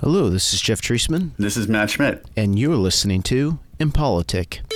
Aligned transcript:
Hello, 0.00 0.28
this 0.28 0.52
is 0.52 0.60
Jeff 0.60 0.82
Treisman. 0.82 1.30
This 1.38 1.56
is 1.56 1.68
Matt 1.68 1.88
Schmidt. 1.88 2.22
And 2.36 2.58
you're 2.58 2.76
listening 2.76 3.22
to 3.22 3.58
Impolitic. 3.80 4.60
making 4.60 4.75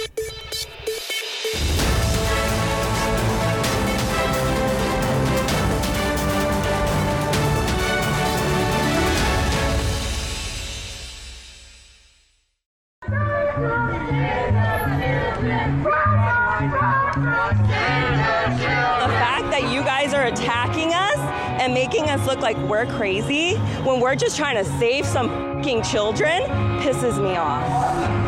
look 22.31 22.41
like 22.43 22.57
we're 22.59 22.87
crazy 22.87 23.57
when 23.83 23.99
we're 23.99 24.15
just 24.15 24.37
trying 24.37 24.55
to 24.55 24.65
save 24.79 25.05
some 25.05 25.61
children 25.83 26.43
pisses 26.81 27.21
me 27.21 27.35
off. 27.35 28.20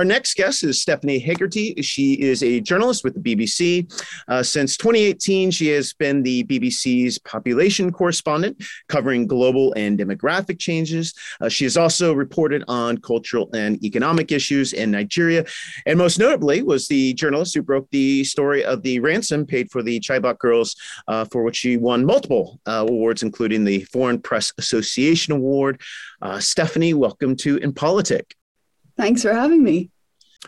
Our 0.00 0.04
next 0.06 0.34
guest 0.34 0.64
is 0.64 0.80
Stephanie 0.80 1.18
Hegarty. 1.18 1.74
She 1.82 2.14
is 2.14 2.42
a 2.42 2.58
journalist 2.62 3.04
with 3.04 3.12
the 3.12 3.20
BBC. 3.20 3.84
Uh, 4.28 4.42
since 4.42 4.78
2018, 4.78 5.50
she 5.50 5.66
has 5.66 5.92
been 5.92 6.22
the 6.22 6.42
BBC's 6.44 7.18
population 7.18 7.92
correspondent, 7.92 8.64
covering 8.88 9.26
global 9.26 9.74
and 9.74 9.98
demographic 9.98 10.58
changes. 10.58 11.12
Uh, 11.42 11.50
she 11.50 11.64
has 11.64 11.76
also 11.76 12.14
reported 12.14 12.64
on 12.66 12.96
cultural 12.96 13.50
and 13.52 13.84
economic 13.84 14.32
issues 14.32 14.72
in 14.72 14.90
Nigeria, 14.90 15.44
and 15.84 15.98
most 15.98 16.18
notably 16.18 16.62
was 16.62 16.88
the 16.88 17.12
journalist 17.12 17.54
who 17.54 17.60
broke 17.60 17.86
the 17.90 18.24
story 18.24 18.64
of 18.64 18.80
the 18.80 19.00
ransom 19.00 19.44
paid 19.44 19.70
for 19.70 19.82
the 19.82 20.00
Chibok 20.00 20.38
girls, 20.38 20.76
uh, 21.08 21.26
for 21.26 21.42
which 21.42 21.56
she 21.56 21.76
won 21.76 22.06
multiple 22.06 22.58
uh, 22.64 22.86
awards, 22.88 23.22
including 23.22 23.64
the 23.64 23.84
Foreign 23.92 24.18
Press 24.18 24.50
Association 24.56 25.34
Award. 25.34 25.78
Uh, 26.22 26.38
Stephanie, 26.38 26.94
welcome 26.94 27.36
to 27.36 27.58
Impolitic. 27.58 28.34
Thanks 29.00 29.22
for 29.22 29.32
having 29.32 29.62
me. 29.62 29.90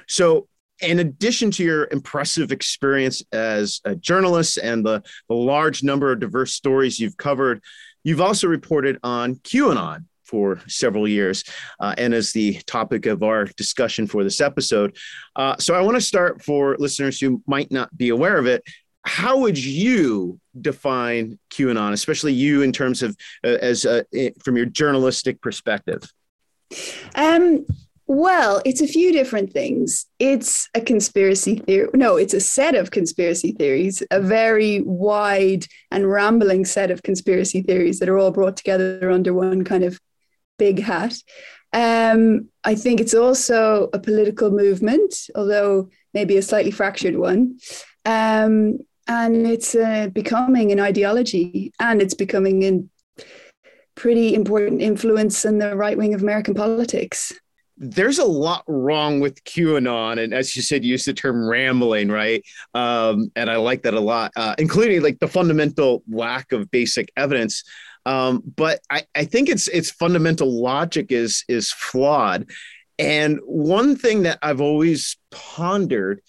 So, 0.08 0.46
in 0.82 0.98
addition 0.98 1.50
to 1.52 1.64
your 1.64 1.88
impressive 1.90 2.52
experience 2.52 3.22
as 3.32 3.80
a 3.86 3.94
journalist 3.94 4.58
and 4.62 4.84
the, 4.84 5.02
the 5.30 5.34
large 5.34 5.82
number 5.82 6.12
of 6.12 6.20
diverse 6.20 6.52
stories 6.52 7.00
you've 7.00 7.16
covered, 7.16 7.62
you've 8.04 8.20
also 8.20 8.48
reported 8.48 8.98
on 9.02 9.36
QAnon 9.36 10.04
for 10.24 10.60
several 10.66 11.08
years 11.08 11.44
uh, 11.80 11.94
and 11.96 12.12
as 12.12 12.32
the 12.32 12.60
topic 12.66 13.06
of 13.06 13.22
our 13.22 13.46
discussion 13.46 14.06
for 14.06 14.22
this 14.22 14.38
episode. 14.38 14.98
Uh, 15.34 15.56
so, 15.58 15.74
I 15.74 15.80
want 15.80 15.96
to 15.96 16.02
start 16.02 16.44
for 16.44 16.76
listeners 16.78 17.18
who 17.18 17.42
might 17.46 17.72
not 17.72 17.96
be 17.96 18.10
aware 18.10 18.36
of 18.36 18.44
it. 18.44 18.62
How 19.06 19.38
would 19.38 19.56
you 19.56 20.38
define 20.60 21.38
QAnon, 21.50 21.92
especially 21.92 22.34
you 22.34 22.60
in 22.60 22.72
terms 22.72 23.02
of 23.02 23.16
uh, 23.44 23.56
as 23.62 23.86
a, 23.86 24.04
from 24.44 24.58
your 24.58 24.66
journalistic 24.66 25.40
perspective? 25.40 26.02
Um, 27.14 27.64
well, 28.14 28.60
it's 28.66 28.82
a 28.82 28.86
few 28.86 29.10
different 29.10 29.54
things. 29.54 30.04
It's 30.18 30.68
a 30.74 30.82
conspiracy 30.82 31.56
theory. 31.56 31.88
No, 31.94 32.18
it's 32.18 32.34
a 32.34 32.40
set 32.40 32.74
of 32.74 32.90
conspiracy 32.90 33.52
theories, 33.52 34.02
a 34.10 34.20
very 34.20 34.82
wide 34.82 35.64
and 35.90 36.10
rambling 36.10 36.66
set 36.66 36.90
of 36.90 37.02
conspiracy 37.02 37.62
theories 37.62 38.00
that 38.00 38.10
are 38.10 38.18
all 38.18 38.30
brought 38.30 38.58
together 38.58 39.10
under 39.10 39.32
one 39.32 39.64
kind 39.64 39.82
of 39.82 39.98
big 40.58 40.82
hat. 40.82 41.14
Um, 41.72 42.50
I 42.64 42.74
think 42.74 43.00
it's 43.00 43.14
also 43.14 43.88
a 43.94 43.98
political 43.98 44.50
movement, 44.50 45.14
although 45.34 45.88
maybe 46.12 46.36
a 46.36 46.42
slightly 46.42 46.70
fractured 46.70 47.16
one. 47.16 47.60
Um, 48.04 48.80
and 49.08 49.46
it's 49.46 49.74
uh, 49.74 50.08
becoming 50.12 50.70
an 50.70 50.80
ideology 50.80 51.72
and 51.80 52.02
it's 52.02 52.14
becoming 52.14 52.62
a 52.62 53.24
pretty 53.94 54.34
important 54.34 54.82
influence 54.82 55.46
in 55.46 55.56
the 55.56 55.74
right 55.74 55.96
wing 55.96 56.12
of 56.12 56.20
American 56.20 56.52
politics 56.52 57.32
there's 57.82 58.20
a 58.20 58.24
lot 58.24 58.62
wrong 58.68 59.18
with 59.18 59.42
QAnon, 59.42 60.22
and 60.22 60.32
as 60.32 60.54
you 60.54 60.62
said, 60.62 60.84
you 60.84 60.92
used 60.92 61.06
the 61.06 61.12
term 61.12 61.48
rambling, 61.48 62.08
right? 62.08 62.42
Um, 62.74 63.32
and 63.34 63.50
I 63.50 63.56
like 63.56 63.82
that 63.82 63.94
a 63.94 64.00
lot, 64.00 64.30
uh, 64.36 64.54
including 64.56 65.02
like 65.02 65.18
the 65.18 65.26
fundamental 65.26 66.04
lack 66.08 66.52
of 66.52 66.70
basic 66.70 67.10
evidence. 67.16 67.64
Um, 68.06 68.42
but 68.56 68.80
I, 68.88 69.02
I 69.16 69.24
think 69.24 69.48
its 69.48 69.66
its 69.68 69.90
fundamental 69.90 70.62
logic 70.62 71.10
is 71.10 71.44
is 71.48 71.72
flawed. 71.72 72.48
And 73.00 73.40
one 73.44 73.96
thing 73.96 74.22
that 74.22 74.38
I've 74.42 74.60
always 74.60 75.16
pondered 75.32 76.20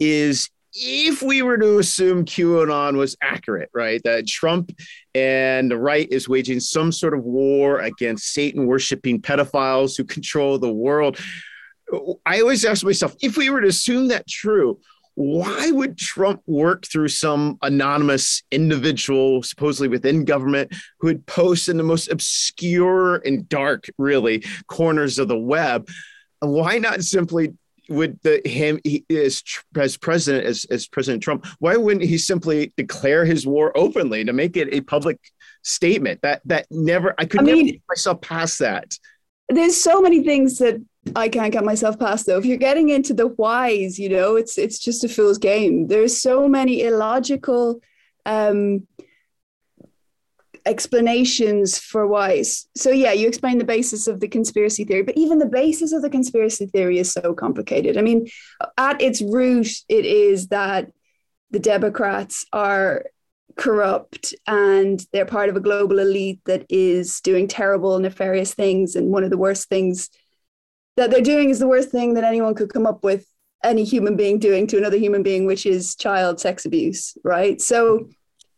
is 0.00 0.48
if 0.74 1.22
we 1.22 1.42
were 1.42 1.58
to 1.58 1.78
assume 1.78 2.24
QAnon 2.24 2.96
was 2.96 3.16
accurate, 3.22 3.70
right, 3.74 4.00
that 4.04 4.26
Trump 4.26 4.72
and 5.14 5.70
the 5.70 5.76
right 5.76 6.08
is 6.10 6.28
waging 6.28 6.60
some 6.60 6.92
sort 6.92 7.14
of 7.14 7.24
war 7.24 7.80
against 7.80 8.32
Satan 8.32 8.66
worshiping 8.66 9.20
pedophiles 9.20 9.96
who 9.96 10.04
control 10.04 10.58
the 10.58 10.72
world, 10.72 11.18
I 12.24 12.40
always 12.40 12.64
ask 12.64 12.84
myself 12.84 13.14
if 13.20 13.36
we 13.36 13.50
were 13.50 13.60
to 13.60 13.68
assume 13.68 14.08
that 14.08 14.26
true, 14.26 14.80
why 15.14 15.70
would 15.70 15.98
Trump 15.98 16.42
work 16.46 16.86
through 16.86 17.08
some 17.08 17.58
anonymous 17.60 18.42
individual, 18.50 19.42
supposedly 19.42 19.88
within 19.88 20.24
government, 20.24 20.74
who 21.00 21.08
would 21.08 21.26
post 21.26 21.68
in 21.68 21.76
the 21.76 21.82
most 21.82 22.10
obscure 22.10 23.16
and 23.16 23.46
dark, 23.46 23.90
really, 23.98 24.42
corners 24.68 25.18
of 25.18 25.28
the 25.28 25.38
web? 25.38 25.88
Why 26.40 26.78
not 26.78 27.02
simply 27.02 27.52
would 27.88 28.20
the 28.22 28.40
him 28.44 28.80
he, 28.84 29.04
as 29.10 29.42
as 29.76 29.96
president 29.96 30.46
as 30.46 30.64
as 30.66 30.86
President 30.86 31.22
Trump, 31.22 31.46
why 31.58 31.76
wouldn't 31.76 32.04
he 32.04 32.18
simply 32.18 32.72
declare 32.76 33.24
his 33.24 33.46
war 33.46 33.76
openly 33.76 34.24
to 34.24 34.32
make 34.32 34.56
it 34.56 34.72
a 34.72 34.80
public 34.80 35.18
statement? 35.62 36.20
That 36.22 36.42
that 36.46 36.66
never 36.70 37.14
I 37.18 37.24
could 37.24 37.40
I 37.40 37.44
never 37.44 37.56
mean, 37.56 37.66
get 37.66 37.82
myself 37.88 38.20
past 38.20 38.58
that. 38.60 38.96
There's 39.48 39.76
so 39.76 40.00
many 40.00 40.22
things 40.22 40.58
that 40.58 40.80
I 41.16 41.28
can't 41.28 41.52
get 41.52 41.64
myself 41.64 41.98
past 41.98 42.26
though. 42.26 42.38
If 42.38 42.44
you're 42.44 42.56
getting 42.56 42.90
into 42.90 43.14
the 43.14 43.28
whys, 43.28 43.98
you 43.98 44.08
know, 44.08 44.36
it's 44.36 44.58
it's 44.58 44.78
just 44.78 45.04
a 45.04 45.08
fool's 45.08 45.38
game. 45.38 45.88
There's 45.88 46.16
so 46.20 46.48
many 46.48 46.82
illogical 46.82 47.80
um 48.24 48.86
explanations 50.66 51.78
for 51.78 52.06
why. 52.06 52.42
So 52.76 52.90
yeah, 52.90 53.12
you 53.12 53.28
explain 53.28 53.58
the 53.58 53.64
basis 53.64 54.06
of 54.06 54.20
the 54.20 54.28
conspiracy 54.28 54.84
theory, 54.84 55.02
but 55.02 55.16
even 55.16 55.38
the 55.38 55.46
basis 55.46 55.92
of 55.92 56.02
the 56.02 56.10
conspiracy 56.10 56.66
theory 56.66 56.98
is 56.98 57.12
so 57.12 57.34
complicated. 57.34 57.96
I 57.96 58.02
mean, 58.02 58.28
at 58.78 59.00
its 59.00 59.22
root, 59.22 59.68
it 59.88 60.04
is 60.04 60.48
that 60.48 60.90
the 61.50 61.58
Democrats 61.58 62.46
are 62.52 63.04
corrupt 63.56 64.34
and 64.46 65.04
they're 65.12 65.26
part 65.26 65.48
of 65.48 65.56
a 65.56 65.60
global 65.60 65.98
elite 65.98 66.40
that 66.46 66.64
is 66.68 67.20
doing 67.20 67.46
terrible, 67.48 67.98
nefarious 67.98 68.54
things. 68.54 68.96
And 68.96 69.10
one 69.10 69.24
of 69.24 69.30
the 69.30 69.38
worst 69.38 69.68
things 69.68 70.08
that 70.96 71.10
they're 71.10 71.20
doing 71.20 71.50
is 71.50 71.58
the 71.58 71.68
worst 71.68 71.90
thing 71.90 72.14
that 72.14 72.24
anyone 72.24 72.54
could 72.54 72.72
come 72.72 72.86
up 72.86 73.04
with 73.04 73.26
any 73.64 73.84
human 73.84 74.16
being 74.16 74.38
doing 74.38 74.66
to 74.66 74.78
another 74.78 74.96
human 74.96 75.22
being, 75.22 75.46
which 75.46 75.66
is 75.66 75.94
child 75.94 76.40
sex 76.40 76.64
abuse, 76.64 77.16
right? 77.22 77.60
So 77.60 78.08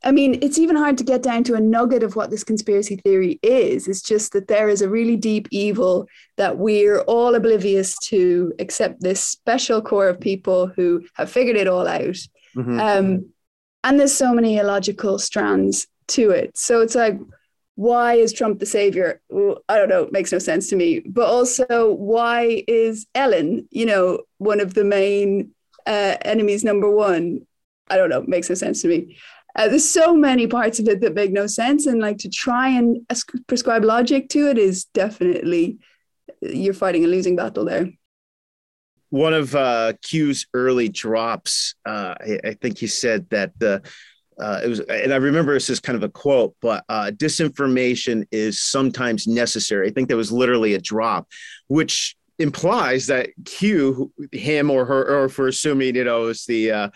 I 0.04 0.12
mean, 0.12 0.38
it's 0.42 0.58
even 0.58 0.76
hard 0.76 0.98
to 0.98 1.04
get 1.04 1.22
down 1.22 1.44
to 1.44 1.54
a 1.54 1.60
nugget 1.60 2.02
of 2.02 2.14
what 2.14 2.30
this 2.30 2.44
conspiracy 2.44 2.96
theory 2.96 3.40
is. 3.42 3.88
It's 3.88 4.02
just 4.02 4.32
that 4.32 4.48
there 4.48 4.68
is 4.68 4.82
a 4.82 4.88
really 4.88 5.16
deep 5.16 5.48
evil 5.50 6.06
that 6.36 6.58
we're 6.58 7.00
all 7.00 7.34
oblivious 7.34 7.98
to, 8.04 8.52
except 8.58 9.00
this 9.00 9.22
special 9.22 9.80
core 9.80 10.08
of 10.08 10.20
people 10.20 10.66
who 10.66 11.04
have 11.14 11.30
figured 11.30 11.56
it 11.56 11.68
all 11.68 11.88
out. 11.88 12.18
Mm-hmm. 12.54 12.78
Um, 12.78 13.30
and 13.82 13.98
there's 13.98 14.14
so 14.14 14.34
many 14.34 14.58
illogical 14.58 15.18
strands 15.18 15.86
to 16.08 16.30
it. 16.30 16.56
So 16.56 16.82
it's 16.82 16.94
like, 16.94 17.18
why 17.76 18.14
is 18.14 18.32
Trump 18.32 18.60
the 18.60 18.66
savior? 18.66 19.20
I 19.68 19.76
don't 19.76 19.88
know, 19.88 20.02
it 20.02 20.12
makes 20.12 20.32
no 20.32 20.38
sense 20.38 20.68
to 20.68 20.76
me. 20.76 21.00
But 21.00 21.26
also, 21.26 21.92
why 21.92 22.62
is 22.68 23.06
Ellen, 23.14 23.68
you 23.70 23.86
know, 23.86 24.20
one 24.38 24.60
of 24.60 24.74
the 24.74 24.84
main 24.84 25.50
uh, 25.86 26.16
enemies 26.22 26.62
number 26.62 26.90
one? 26.90 27.46
I 27.88 27.96
don't 27.96 28.10
know, 28.10 28.20
it 28.20 28.28
makes 28.28 28.48
no 28.48 28.54
sense 28.54 28.82
to 28.82 28.88
me. 28.88 29.16
Uh, 29.56 29.68
there's 29.68 29.88
so 29.88 30.14
many 30.14 30.46
parts 30.46 30.80
of 30.80 30.88
it 30.88 31.00
that 31.00 31.14
make 31.14 31.32
no 31.32 31.46
sense, 31.46 31.86
and 31.86 32.00
like 32.00 32.18
to 32.18 32.28
try 32.28 32.68
and 32.68 33.06
prescribe 33.46 33.84
logic 33.84 34.28
to 34.28 34.50
it 34.50 34.58
is 34.58 34.86
definitely 34.86 35.78
you're 36.40 36.74
fighting 36.74 37.04
a 37.04 37.08
losing 37.08 37.36
battle 37.36 37.64
there. 37.64 37.88
One 39.10 39.32
of 39.32 39.54
uh, 39.54 39.92
Q's 40.02 40.46
early 40.54 40.88
drops, 40.88 41.74
uh, 41.86 42.14
I, 42.20 42.38
I, 42.44 42.54
think 42.54 42.78
he 42.78 42.88
said 42.88 43.30
that 43.30 43.52
the 43.60 43.80
uh, 44.40 44.60
it 44.64 44.68
was, 44.68 44.80
and 44.80 45.12
I 45.12 45.16
remember 45.16 45.54
this 45.54 45.70
is 45.70 45.78
kind 45.78 45.94
of 45.94 46.02
a 46.02 46.08
quote, 46.08 46.56
but 46.60 46.84
uh, 46.88 47.12
disinformation 47.14 48.26
is 48.32 48.60
sometimes 48.60 49.28
necessary. 49.28 49.88
I 49.88 49.92
think 49.92 50.08
that 50.08 50.16
was 50.16 50.32
literally 50.32 50.74
a 50.74 50.80
drop, 50.80 51.28
which 51.68 52.16
implies 52.40 53.06
that 53.06 53.30
Q, 53.44 54.12
him 54.32 54.70
or 54.70 54.84
her, 54.84 55.22
or 55.22 55.28
for 55.28 55.46
assuming 55.46 55.94
you 55.94 56.04
know 56.04 56.26
is 56.26 56.44
the 56.46 56.72
uh, 56.72 56.88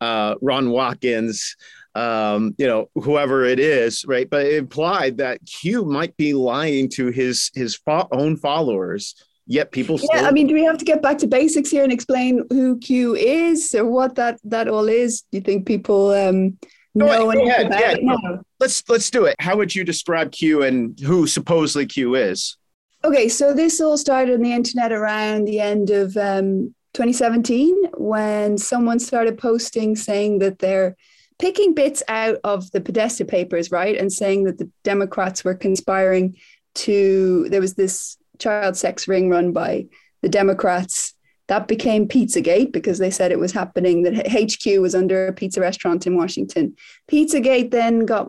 uh, 0.00 0.34
Ron 0.40 0.70
Watkins 0.70 1.56
um, 1.96 2.54
you 2.58 2.66
know, 2.66 2.90
whoever 2.94 3.44
it 3.44 3.58
is, 3.58 4.04
right? 4.06 4.28
But 4.28 4.46
it 4.46 4.54
implied 4.54 5.18
that 5.18 5.40
Q 5.46 5.84
might 5.84 6.16
be 6.16 6.34
lying 6.34 6.88
to 6.90 7.08
his 7.10 7.50
his 7.54 7.76
fo- 7.76 8.08
own 8.12 8.36
followers 8.36 9.14
yet 9.46 9.70
people 9.72 9.96
still. 9.96 10.10
Yeah, 10.12 10.28
I 10.28 10.32
mean, 10.32 10.46
do 10.46 10.54
we 10.54 10.64
have 10.64 10.78
to 10.78 10.84
get 10.84 11.02
back 11.02 11.18
to 11.18 11.26
basics 11.26 11.70
here 11.70 11.84
and 11.84 11.92
explain 11.92 12.44
who 12.50 12.78
Q 12.78 13.14
is 13.14 13.74
or 13.74 13.86
what 13.86 14.16
that 14.16 14.38
that 14.44 14.68
all 14.68 14.88
is? 14.88 15.22
Do 15.32 15.38
you 15.38 15.42
think 15.42 15.66
people 15.66 16.10
um, 16.10 16.58
know 16.94 17.30
ahead, 17.30 17.68
yeah, 17.70 17.94
no. 18.00 18.42
Let's 18.58 18.82
let's 18.88 19.10
do 19.10 19.24
it. 19.24 19.36
How 19.38 19.56
would 19.56 19.74
you 19.74 19.84
describe 19.84 20.32
Q 20.32 20.62
and 20.62 20.98
who 21.00 21.26
supposedly 21.26 21.86
Q 21.86 22.14
is? 22.14 22.56
Okay, 23.04 23.28
so 23.28 23.54
this 23.54 23.80
all 23.80 23.96
started 23.96 24.34
on 24.34 24.42
the 24.42 24.52
internet 24.52 24.90
around 24.90 25.44
the 25.44 25.60
end 25.60 25.90
of 25.90 26.16
um, 26.16 26.74
2017 26.94 27.90
when 27.98 28.58
someone 28.58 28.98
started 28.98 29.38
posting 29.38 29.94
saying 29.94 30.40
that 30.40 30.58
they're 30.58 30.96
picking 31.38 31.74
bits 31.74 32.02
out 32.08 32.38
of 32.44 32.70
the 32.70 32.80
Podesta 32.80 33.24
papers, 33.24 33.70
right, 33.70 33.96
and 33.96 34.12
saying 34.12 34.44
that 34.44 34.58
the 34.58 34.70
Democrats 34.84 35.44
were 35.44 35.54
conspiring 35.54 36.36
to. 36.76 37.48
There 37.48 37.60
was 37.60 37.74
this 37.74 38.16
child 38.38 38.76
sex 38.76 39.08
ring 39.08 39.30
run 39.30 39.52
by 39.52 39.86
the 40.22 40.28
Democrats. 40.28 41.14
That 41.48 41.68
became 41.68 42.08
Pizzagate 42.08 42.72
because 42.72 42.98
they 42.98 43.10
said 43.10 43.30
it 43.30 43.38
was 43.38 43.52
happening, 43.52 44.02
that 44.02 44.26
HQ 44.26 44.80
was 44.80 44.96
under 44.96 45.28
a 45.28 45.32
pizza 45.32 45.60
restaurant 45.60 46.04
in 46.04 46.16
Washington. 46.16 46.74
Pizzagate 47.08 47.70
then 47.70 48.04
got 48.04 48.28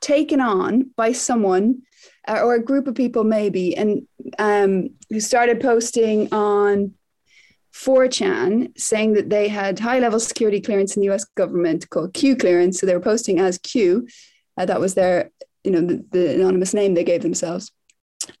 taken 0.00 0.40
on 0.40 0.90
by 0.94 1.12
someone 1.12 1.82
uh, 2.28 2.40
or 2.42 2.54
a 2.54 2.62
group 2.62 2.86
of 2.86 2.94
people, 2.94 3.24
maybe, 3.24 3.76
and 3.76 4.06
um, 4.38 4.90
who 5.08 5.20
started 5.20 5.60
posting 5.60 6.32
on 6.32 6.92
4chan 7.72 8.78
saying 8.78 9.12
that 9.14 9.30
they 9.30 9.48
had 9.48 9.78
high 9.78 9.98
level 9.98 10.20
security 10.20 10.60
clearance 10.60 10.96
in 10.96 11.00
the 11.00 11.10
US 11.10 11.24
government 11.36 11.88
called 11.90 12.14
Q 12.14 12.36
clearance. 12.36 12.78
So 12.78 12.86
they 12.86 12.94
were 12.94 13.00
posting 13.00 13.38
as 13.38 13.58
Q. 13.58 14.06
Uh, 14.56 14.66
that 14.66 14.80
was 14.80 14.94
their, 14.94 15.30
you 15.64 15.70
know, 15.70 15.80
the, 15.80 16.04
the 16.10 16.34
anonymous 16.34 16.74
name 16.74 16.94
they 16.94 17.04
gave 17.04 17.22
themselves. 17.22 17.72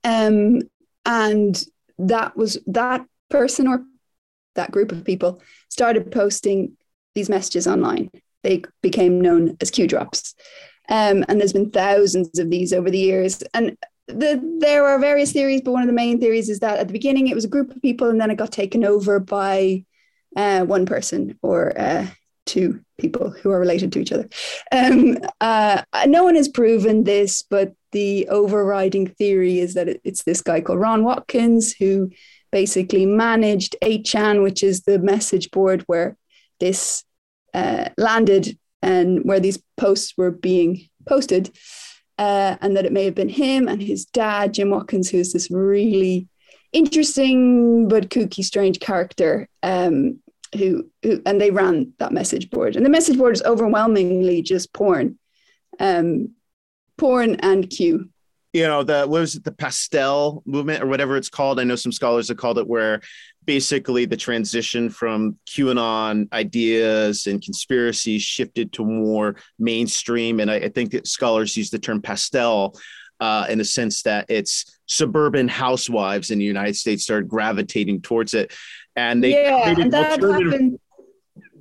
Um, 0.04 0.62
and 1.06 1.62
that 1.98 2.36
was 2.36 2.58
that 2.66 3.06
person 3.28 3.68
or 3.68 3.84
that 4.56 4.72
group 4.72 4.92
of 4.92 5.04
people 5.04 5.40
started 5.68 6.10
posting 6.10 6.76
these 7.14 7.30
messages 7.30 7.66
online. 7.66 8.10
They 8.42 8.62
became 8.82 9.20
known 9.20 9.56
as 9.60 9.70
Q 9.70 9.86
drops. 9.86 10.34
Um, 10.88 11.24
and 11.28 11.38
there's 11.38 11.52
been 11.52 11.70
thousands 11.70 12.38
of 12.38 12.50
these 12.50 12.72
over 12.72 12.90
the 12.90 12.98
years. 12.98 13.42
And 13.54 13.76
the, 14.12 14.58
there 14.60 14.86
are 14.86 14.98
various 14.98 15.32
theories, 15.32 15.62
but 15.62 15.72
one 15.72 15.82
of 15.82 15.86
the 15.86 15.92
main 15.92 16.20
theories 16.20 16.48
is 16.48 16.60
that 16.60 16.78
at 16.78 16.86
the 16.86 16.92
beginning 16.92 17.28
it 17.28 17.34
was 17.34 17.44
a 17.44 17.48
group 17.48 17.70
of 17.70 17.82
people 17.82 18.08
and 18.08 18.20
then 18.20 18.30
it 18.30 18.36
got 18.36 18.52
taken 18.52 18.84
over 18.84 19.18
by 19.18 19.84
uh, 20.36 20.64
one 20.64 20.86
person 20.86 21.38
or 21.42 21.78
uh, 21.78 22.06
two 22.46 22.80
people 22.98 23.30
who 23.30 23.50
are 23.50 23.60
related 23.60 23.92
to 23.92 24.00
each 24.00 24.12
other. 24.12 24.28
Um, 24.72 25.18
uh, 25.40 25.82
no 26.06 26.24
one 26.24 26.34
has 26.34 26.48
proven 26.48 27.04
this, 27.04 27.42
but 27.42 27.74
the 27.92 28.28
overriding 28.28 29.08
theory 29.08 29.58
is 29.58 29.74
that 29.74 29.88
it, 29.88 30.00
it's 30.04 30.24
this 30.24 30.42
guy 30.42 30.60
called 30.60 30.80
Ron 30.80 31.04
Watkins 31.04 31.72
who 31.72 32.10
basically 32.52 33.06
managed 33.06 33.76
8chan, 33.82 34.42
which 34.42 34.62
is 34.62 34.82
the 34.82 34.98
message 34.98 35.50
board 35.50 35.82
where 35.86 36.16
this 36.58 37.04
uh, 37.54 37.88
landed 37.96 38.58
and 38.82 39.24
where 39.24 39.40
these 39.40 39.62
posts 39.76 40.14
were 40.16 40.30
being 40.30 40.88
posted. 41.06 41.50
Uh, 42.20 42.58
and 42.60 42.76
that 42.76 42.84
it 42.84 42.92
may 42.92 43.06
have 43.06 43.14
been 43.14 43.30
him 43.30 43.66
and 43.66 43.82
his 43.82 44.04
dad, 44.04 44.52
Jim 44.52 44.68
Watkins, 44.68 45.08
who's 45.08 45.32
this 45.32 45.50
really 45.50 46.28
interesting 46.70 47.88
but 47.88 48.10
kooky, 48.10 48.44
strange 48.44 48.78
character. 48.78 49.48
Um, 49.62 50.20
who, 50.54 50.90
who 51.02 51.22
and 51.24 51.40
they 51.40 51.50
ran 51.50 51.94
that 51.98 52.12
message 52.12 52.50
board, 52.50 52.76
and 52.76 52.84
the 52.84 52.90
message 52.90 53.16
board 53.16 53.34
is 53.34 53.42
overwhelmingly 53.42 54.42
just 54.42 54.72
porn. 54.74 55.18
Um, 55.78 56.34
porn 56.98 57.36
and 57.36 57.70
Q. 57.70 58.10
You 58.52 58.66
know, 58.66 58.82
the 58.82 59.06
what 59.06 59.20
was 59.20 59.36
it, 59.36 59.44
the 59.44 59.52
pastel 59.52 60.42
movement 60.44 60.82
or 60.82 60.86
whatever 60.88 61.16
it's 61.16 61.30
called? 61.30 61.58
I 61.58 61.64
know 61.64 61.76
some 61.76 61.92
scholars 61.92 62.28
have 62.28 62.36
called 62.36 62.58
it 62.58 62.66
where 62.66 63.00
basically 63.50 64.04
the 64.04 64.16
transition 64.16 64.88
from 64.88 65.36
QAnon 65.44 66.32
ideas 66.32 67.26
and 67.26 67.42
conspiracies 67.42 68.22
shifted 68.22 68.72
to 68.72 68.84
more 68.84 69.34
mainstream. 69.58 70.38
And 70.38 70.48
I, 70.48 70.54
I 70.54 70.68
think 70.68 70.92
that 70.92 71.08
scholars 71.08 71.56
use 71.56 71.68
the 71.68 71.80
term 71.80 72.00
pastel 72.00 72.78
uh, 73.18 73.46
in 73.50 73.58
the 73.58 73.64
sense 73.64 74.04
that 74.04 74.26
it's 74.28 74.78
suburban 74.86 75.48
housewives 75.48 76.30
in 76.30 76.38
the 76.38 76.44
United 76.44 76.76
States 76.76 77.02
started 77.02 77.28
gravitating 77.28 78.02
towards 78.02 78.34
it. 78.34 78.54
And 78.94 79.22
they 79.22 79.32
yeah, 79.42 79.74
and 79.76 79.92
that 79.92 80.20
happened. 80.20 80.78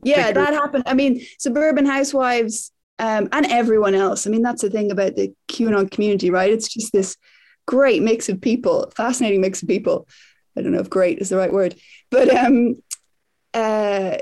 Yeah, 0.04 0.32
that 0.32 0.54
happened. 0.54 0.84
I 0.86 0.94
mean, 0.94 1.26
suburban 1.40 1.88
housewives 1.88 2.72
um, 3.00 3.30
and 3.32 3.48
everyone 3.48 3.96
else. 3.96 4.28
I 4.28 4.30
mean, 4.30 4.44
that's 4.44 4.62
the 4.62 4.70
thing 4.70 4.92
about 4.92 5.16
the 5.16 5.34
QAnon 5.48 5.90
community, 5.90 6.30
right? 6.30 6.52
It's 6.52 6.68
just 6.68 6.94
this 6.94 7.18
great 7.66 8.04
mix 8.04 8.30
of 8.30 8.42
people, 8.42 8.92
fascinating 8.96 9.42
mix 9.42 9.64
of 9.64 9.68
people. 9.68 10.08
I 10.60 10.64
don't 10.64 10.74
know 10.74 10.80
if 10.80 10.90
great 10.90 11.20
is 11.20 11.30
the 11.30 11.38
right 11.38 11.52
word, 11.52 11.76
but 12.12 12.30
um, 12.36 12.76
uh, 13.54 14.18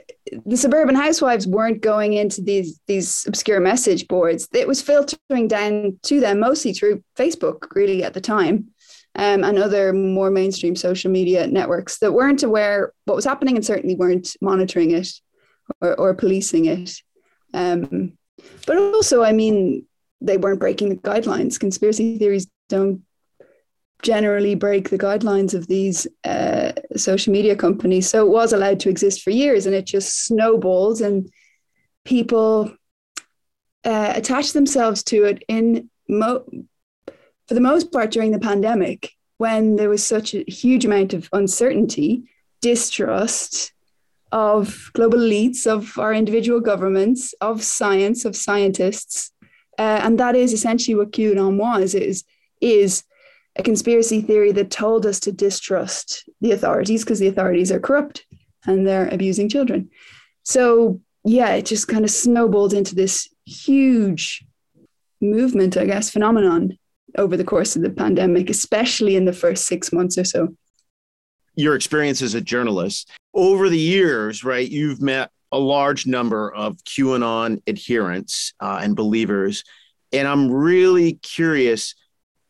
the 0.46 0.56
suburban 0.58 0.96
housewives 0.96 1.48
weren't 1.48 1.82
going 1.82 2.14
into 2.14 2.42
these 2.42 2.80
these 2.88 3.26
obscure 3.28 3.60
message 3.60 4.08
boards. 4.08 4.48
It 4.54 4.68
was 4.68 4.82
filtering 4.82 5.48
down 5.48 6.00
to 6.04 6.20
them 6.20 6.40
mostly 6.40 6.74
through 6.74 7.04
Facebook, 7.18 7.76
really 7.76 8.04
at 8.04 8.14
the 8.14 8.22
time, 8.22 8.70
um, 9.16 9.44
and 9.44 9.58
other 9.58 9.92
more 9.92 10.32
mainstream 10.32 10.76
social 10.76 11.12
media 11.12 11.48
networks 11.48 12.00
that 12.00 12.14
weren't 12.14 12.44
aware 12.44 12.94
what 13.06 13.16
was 13.16 13.26
happening 13.26 13.56
and 13.56 13.66
certainly 13.66 13.96
weren't 13.96 14.36
monitoring 14.42 14.92
it 14.92 15.10
or, 15.82 16.00
or 16.00 16.14
policing 16.14 16.66
it. 16.66 16.92
Um, 17.54 18.14
but 18.66 18.78
also, 18.78 19.24
I 19.24 19.34
mean, 19.34 19.86
they 20.22 20.38
weren't 20.38 20.60
breaking 20.60 20.90
the 20.90 20.96
guidelines. 20.96 21.60
Conspiracy 21.60 22.18
theories 22.18 22.48
don't 22.70 23.02
generally 24.04 24.56
break 24.56 24.90
the 24.90 24.98
guidelines 24.98 25.54
of 25.54 25.68
these 25.68 26.08
uh, 26.24 26.72
social 26.96 27.34
media 27.34 27.56
companies. 27.56 28.10
So 28.10 28.26
it 28.26 28.30
was 28.30 28.54
allowed 28.54 28.80
to 28.82 28.90
exist 28.90 29.22
for 29.22 29.32
years 29.32 29.66
and 29.66 29.76
it 29.76 29.86
just 29.86 30.26
snowballed 30.26 31.02
and 31.02 31.30
people 32.06 32.72
uh, 33.84 34.14
attached 34.16 34.54
themselves 34.54 35.04
to 35.04 35.26
it 35.26 35.44
in 35.48 35.90
mo- 36.08 36.46
for 37.48 37.54
the 37.54 37.62
most 37.62 37.92
part 37.92 38.12
during 38.12 38.32
the 38.32 38.40
pandemic 38.40 39.12
when 39.38 39.76
there 39.76 39.90
was 39.90 40.06
such 40.06 40.34
a 40.34 40.44
huge 40.48 40.84
amount 40.86 41.14
of 41.14 41.30
uncertainty, 41.32 42.24
distrust, 42.62 43.72
of 44.32 44.90
global 44.94 45.20
elites, 45.20 45.66
of 45.66 45.98
our 45.98 46.14
individual 46.14 46.60
governments, 46.60 47.34
of 47.40 47.64
science, 47.64 48.26
of 48.26 48.36
scientists. 48.36 49.32
Uh, 49.78 50.02
and 50.04 50.20
that 50.20 50.36
is 50.36 50.54
essentially 50.54 50.96
what 50.96 51.12
QAnon 51.12 51.58
was, 51.58 51.94
is, 51.94 52.24
is 52.60 53.04
a 53.58 53.64
conspiracy 53.64 54.22
theory 54.22 54.52
that 54.54 54.72
told 54.72 55.06
us 55.06 55.20
to 55.22 55.32
distrust 55.32 56.30
the 56.42 56.52
authorities 56.52 57.04
because 57.04 57.20
the 57.20 57.28
authorities 57.28 57.72
are 57.72 57.80
corrupt 57.80 58.26
and 58.66 58.86
they're 58.86 59.10
abusing 59.10 59.50
children. 59.50 59.90
So 60.44 61.02
yeah, 61.24 61.54
it 61.54 61.66
just 61.66 61.88
kind 61.88 62.04
of 62.04 62.12
snowballed 62.12 62.74
into 62.74 62.96
this 62.96 63.28
huge 63.46 64.46
movement, 65.22 65.78
I 65.78 65.86
guess, 65.86 66.10
phenomenon 66.10 66.78
over 67.18 67.36
the 67.36 67.44
course 67.44 67.76
of 67.76 67.82
the 67.82 67.90
pandemic, 67.90 68.50
especially 68.50 69.16
in 69.16 69.26
the 69.26 69.34
first 69.34 69.66
six 69.66 69.92
months 69.92 70.18
or 70.18 70.24
so 70.24 70.56
your 71.58 71.76
experience 71.76 72.22
as 72.22 72.36
a 72.36 72.42
journalist 72.42 73.10
over 73.34 73.68
the 73.68 73.78
years, 73.78 74.44
right? 74.44 74.70
You've 74.70 75.02
met 75.02 75.32
a 75.52 75.58
large 75.58 76.06
number 76.06 76.54
of 76.54 76.78
QAnon 76.84 77.62
adherents 77.68 78.54
uh, 78.62 78.80
and 78.82 78.96
believers, 78.96 79.64
and 80.14 80.28
I'm 80.28 80.50
really 80.50 81.14
curious. 81.14 81.96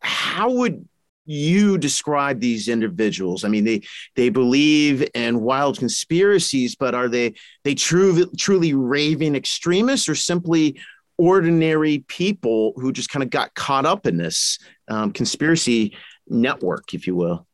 How 0.01 0.51
would 0.51 0.87
you 1.27 1.77
describe 1.77 2.39
these 2.39 2.67
individuals? 2.67 3.43
I 3.43 3.49
mean, 3.49 3.65
they 3.65 3.81
they 4.15 4.29
believe 4.29 5.07
in 5.13 5.41
wild 5.41 5.77
conspiracies, 5.77 6.75
but 6.75 6.95
are 6.95 7.09
they 7.09 7.35
they 7.63 7.75
truly 7.75 8.25
truly 8.37 8.73
raving 8.73 9.35
extremists 9.35 10.09
or 10.09 10.15
simply 10.15 10.79
ordinary 11.17 11.99
people 12.07 12.73
who 12.77 12.91
just 12.91 13.09
kind 13.09 13.23
of 13.23 13.29
got 13.29 13.53
caught 13.55 13.85
up 13.85 14.05
in 14.07 14.17
this 14.17 14.57
um, 14.87 15.11
conspiracy 15.11 15.95
network, 16.27 16.93
if 16.93 17.05
you 17.05 17.15
will? 17.15 17.45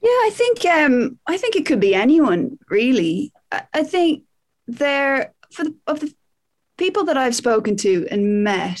Yeah, 0.00 0.08
I 0.08 0.30
think 0.32 0.64
um, 0.64 1.18
I 1.26 1.36
think 1.36 1.56
it 1.56 1.66
could 1.66 1.80
be 1.80 1.94
anyone 1.94 2.58
really. 2.70 3.32
I, 3.52 3.62
I 3.74 3.82
think 3.82 4.24
there 4.66 5.34
for 5.52 5.64
the, 5.64 5.74
of 5.86 6.00
the 6.00 6.14
people 6.76 7.04
that 7.04 7.16
I've 7.16 7.34
spoken 7.34 7.76
to 7.78 8.06
and 8.10 8.44
met, 8.44 8.80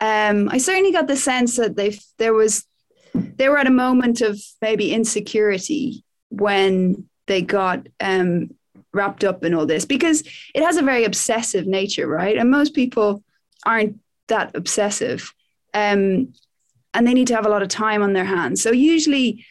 um, 0.00 0.48
I 0.48 0.58
certainly 0.58 0.92
got 0.92 1.06
the 1.06 1.16
sense 1.16 1.56
that 1.56 1.76
they 1.76 1.98
there 2.18 2.32
was 2.32 2.64
they 3.14 3.48
were 3.48 3.58
at 3.58 3.66
a 3.66 3.70
moment 3.70 4.20
of 4.20 4.40
maybe 4.60 4.92
insecurity 4.92 6.04
when 6.28 7.08
they 7.26 7.42
got 7.42 7.86
um, 8.00 8.50
wrapped 8.92 9.24
up 9.24 9.44
in 9.44 9.54
all 9.54 9.66
this 9.66 9.84
because 9.84 10.22
it 10.54 10.62
has 10.62 10.76
a 10.76 10.82
very 10.82 11.04
obsessive 11.04 11.66
nature, 11.66 12.06
right? 12.06 12.36
And 12.36 12.50
most 12.50 12.74
people 12.74 13.22
aren't 13.64 13.98
that 14.28 14.54
obsessive, 14.54 15.32
um, 15.74 16.32
and 16.92 17.06
they 17.06 17.14
need 17.14 17.28
to 17.28 17.34
have 17.34 17.46
a 17.46 17.50
lot 17.50 17.62
of 17.62 17.68
time 17.68 18.02
on 18.02 18.12
their 18.12 18.24
hands. 18.24 18.62
So 18.62 18.72
usually 18.72 19.44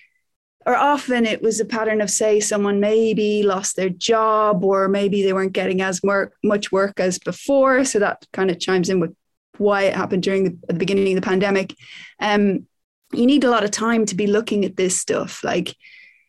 or 0.65 0.75
often 0.75 1.25
it 1.25 1.41
was 1.41 1.59
a 1.59 1.65
pattern 1.65 2.01
of 2.01 2.09
say 2.09 2.39
someone 2.39 2.79
maybe 2.79 3.43
lost 3.43 3.75
their 3.75 3.89
job 3.89 4.63
or 4.63 4.87
maybe 4.87 5.23
they 5.23 5.33
weren't 5.33 5.53
getting 5.53 5.81
as 5.81 6.03
more, 6.03 6.33
much 6.43 6.71
work 6.71 6.99
as 6.99 7.17
before 7.17 7.85
so 7.85 7.97
that 7.97 8.25
kind 8.33 8.51
of 8.51 8.59
chimes 8.59 8.89
in 8.89 8.99
with 8.99 9.15
why 9.57 9.83
it 9.83 9.95
happened 9.95 10.23
during 10.23 10.43
the, 10.43 10.57
the 10.67 10.73
beginning 10.73 11.17
of 11.17 11.21
the 11.21 11.27
pandemic 11.27 11.75
um, 12.19 12.67
you 13.13 13.25
need 13.25 13.43
a 13.43 13.49
lot 13.49 13.63
of 13.63 13.71
time 13.71 14.05
to 14.05 14.15
be 14.15 14.27
looking 14.27 14.65
at 14.65 14.77
this 14.77 14.99
stuff 14.99 15.43
like 15.43 15.75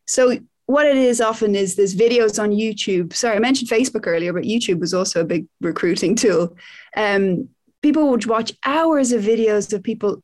So 0.06 0.38
what 0.66 0.86
it 0.86 0.96
is 0.96 1.20
often 1.20 1.56
is 1.56 1.74
there's 1.74 1.96
videos 1.96 2.40
on 2.40 2.50
YouTube. 2.50 3.12
Sorry, 3.12 3.36
I 3.36 3.40
mentioned 3.40 3.70
Facebook 3.70 4.06
earlier, 4.06 4.32
but 4.32 4.44
YouTube 4.44 4.78
was 4.78 4.94
also 4.94 5.20
a 5.20 5.24
big 5.24 5.46
recruiting 5.60 6.14
tool. 6.14 6.56
Um, 6.96 7.48
people 7.82 8.08
would 8.10 8.26
watch 8.26 8.52
hours 8.64 9.10
of 9.10 9.22
videos 9.22 9.72
of 9.72 9.82
people, 9.82 10.22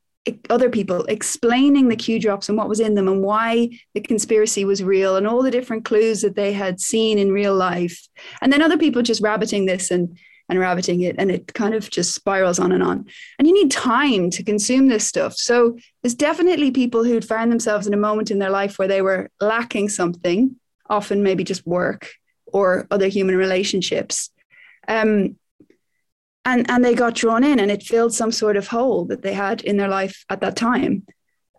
other 0.48 0.70
people 0.70 1.04
explaining 1.06 1.88
the 1.88 1.96
Q 1.96 2.20
drops 2.20 2.48
and 2.48 2.56
what 2.56 2.68
was 2.68 2.78
in 2.78 2.94
them 2.94 3.08
and 3.08 3.22
why 3.22 3.70
the 3.94 4.00
conspiracy 4.00 4.64
was 4.64 4.84
real 4.84 5.16
and 5.16 5.26
all 5.26 5.42
the 5.42 5.50
different 5.50 5.84
clues 5.84 6.20
that 6.22 6.36
they 6.36 6.52
had 6.52 6.80
seen 6.80 7.18
in 7.18 7.32
real 7.32 7.54
life. 7.54 8.06
And 8.40 8.52
then 8.52 8.62
other 8.62 8.78
people 8.78 9.02
just 9.02 9.22
rabbiting 9.22 9.66
this 9.66 9.90
and 9.90 10.16
and 10.49 10.59
rabbiting 10.59 11.00
it 11.00 11.17
and 11.19 11.31
it 11.31 11.53
kind 11.55 11.75
of 11.75 11.91
just 11.91 12.15
spirals 12.15 12.59
on 12.59 12.73
and 12.73 12.83
on. 12.83 13.07
And 13.38 13.49
you 13.49 13.55
need 13.55 13.71
time 13.71 14.31
to 14.31 14.45
consume 14.45 14.88
this 14.88 15.07
stuff. 15.07 15.35
So 15.35 15.76
there's 16.03 16.15
definitely 16.15 16.71
people 16.71 17.05
who'd 17.05 17.25
found 17.25 17.50
themselves 17.50 17.87
in 17.87 17.95
a 17.95 17.99
moment 17.99 18.31
in 18.31 18.38
their 18.38 18.50
life 18.50 18.79
where 18.79 18.88
they 18.88 19.03
were 19.03 19.31
lacking 19.41 19.88
something 19.88 20.57
often 20.88 21.23
maybe 21.23 21.43
just 21.43 21.67
work 21.67 22.11
or 22.47 22.87
other 22.91 23.09
human 23.09 23.37
relationships. 23.37 24.31
Um, 24.87 25.37
and 26.45 26.71
and 26.71 26.85
they 26.85 26.95
got 26.95 27.17
drawn 27.17 27.43
in 27.43 27.59
and 27.59 27.73
it 27.73 27.83
filled 27.83 28.15
some 28.15 28.31
sort 28.31 28.57
of 28.57 28.69
hole 28.69 29.05
that 29.07 29.23
they 29.23 29.35
had 29.35 29.62
in 29.62 29.76
their 29.76 29.88
life 29.88 30.25
at 30.31 30.41
that 30.41 30.57
time. 30.57 31.05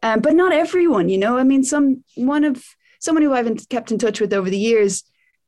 Um, 0.01 0.22
but 0.22 0.34
not 0.34 0.53
everyone 0.53 1.10
you 1.10 1.17
know? 1.17 1.38
I 1.38 1.44
mean 1.44 1.63
some 1.63 2.03
one 2.15 2.46
of 2.46 2.63
someone 3.00 3.24
who 3.24 3.34
i've 3.34 3.67
kept 3.70 3.91
in 3.91 3.98
touch 3.98 4.22
with 4.22 4.34
over 4.34 4.50
the 4.50 4.58
years 4.58 5.03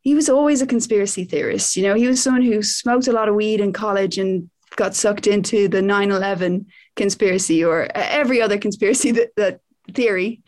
he 0.10 0.16
was 0.16 0.28
always 0.28 0.60
a 0.60 0.66
conspiracy 0.66 1.24
theorist. 1.24 1.76
You 1.76 1.84
know, 1.84 1.94
he 1.94 2.08
was 2.08 2.24
someone 2.24 2.42
who 2.42 2.64
smoked 2.64 3.08
a 3.08 3.12
lot 3.12 3.30
of 3.30 3.36
weed 3.36 3.62
in 3.62 3.72
college 3.72 4.18
and 4.18 4.50
got 4.76 4.96
sucked 4.96 5.28
into 5.28 5.68
the 5.68 5.82
9-11 5.82 6.66
conspiracy 6.96 7.64
or 7.64 7.88
every 7.94 8.42
other 8.42 8.58
conspiracy 8.58 9.12
that, 9.18 9.30
that 9.38 9.60
theory 9.94 10.42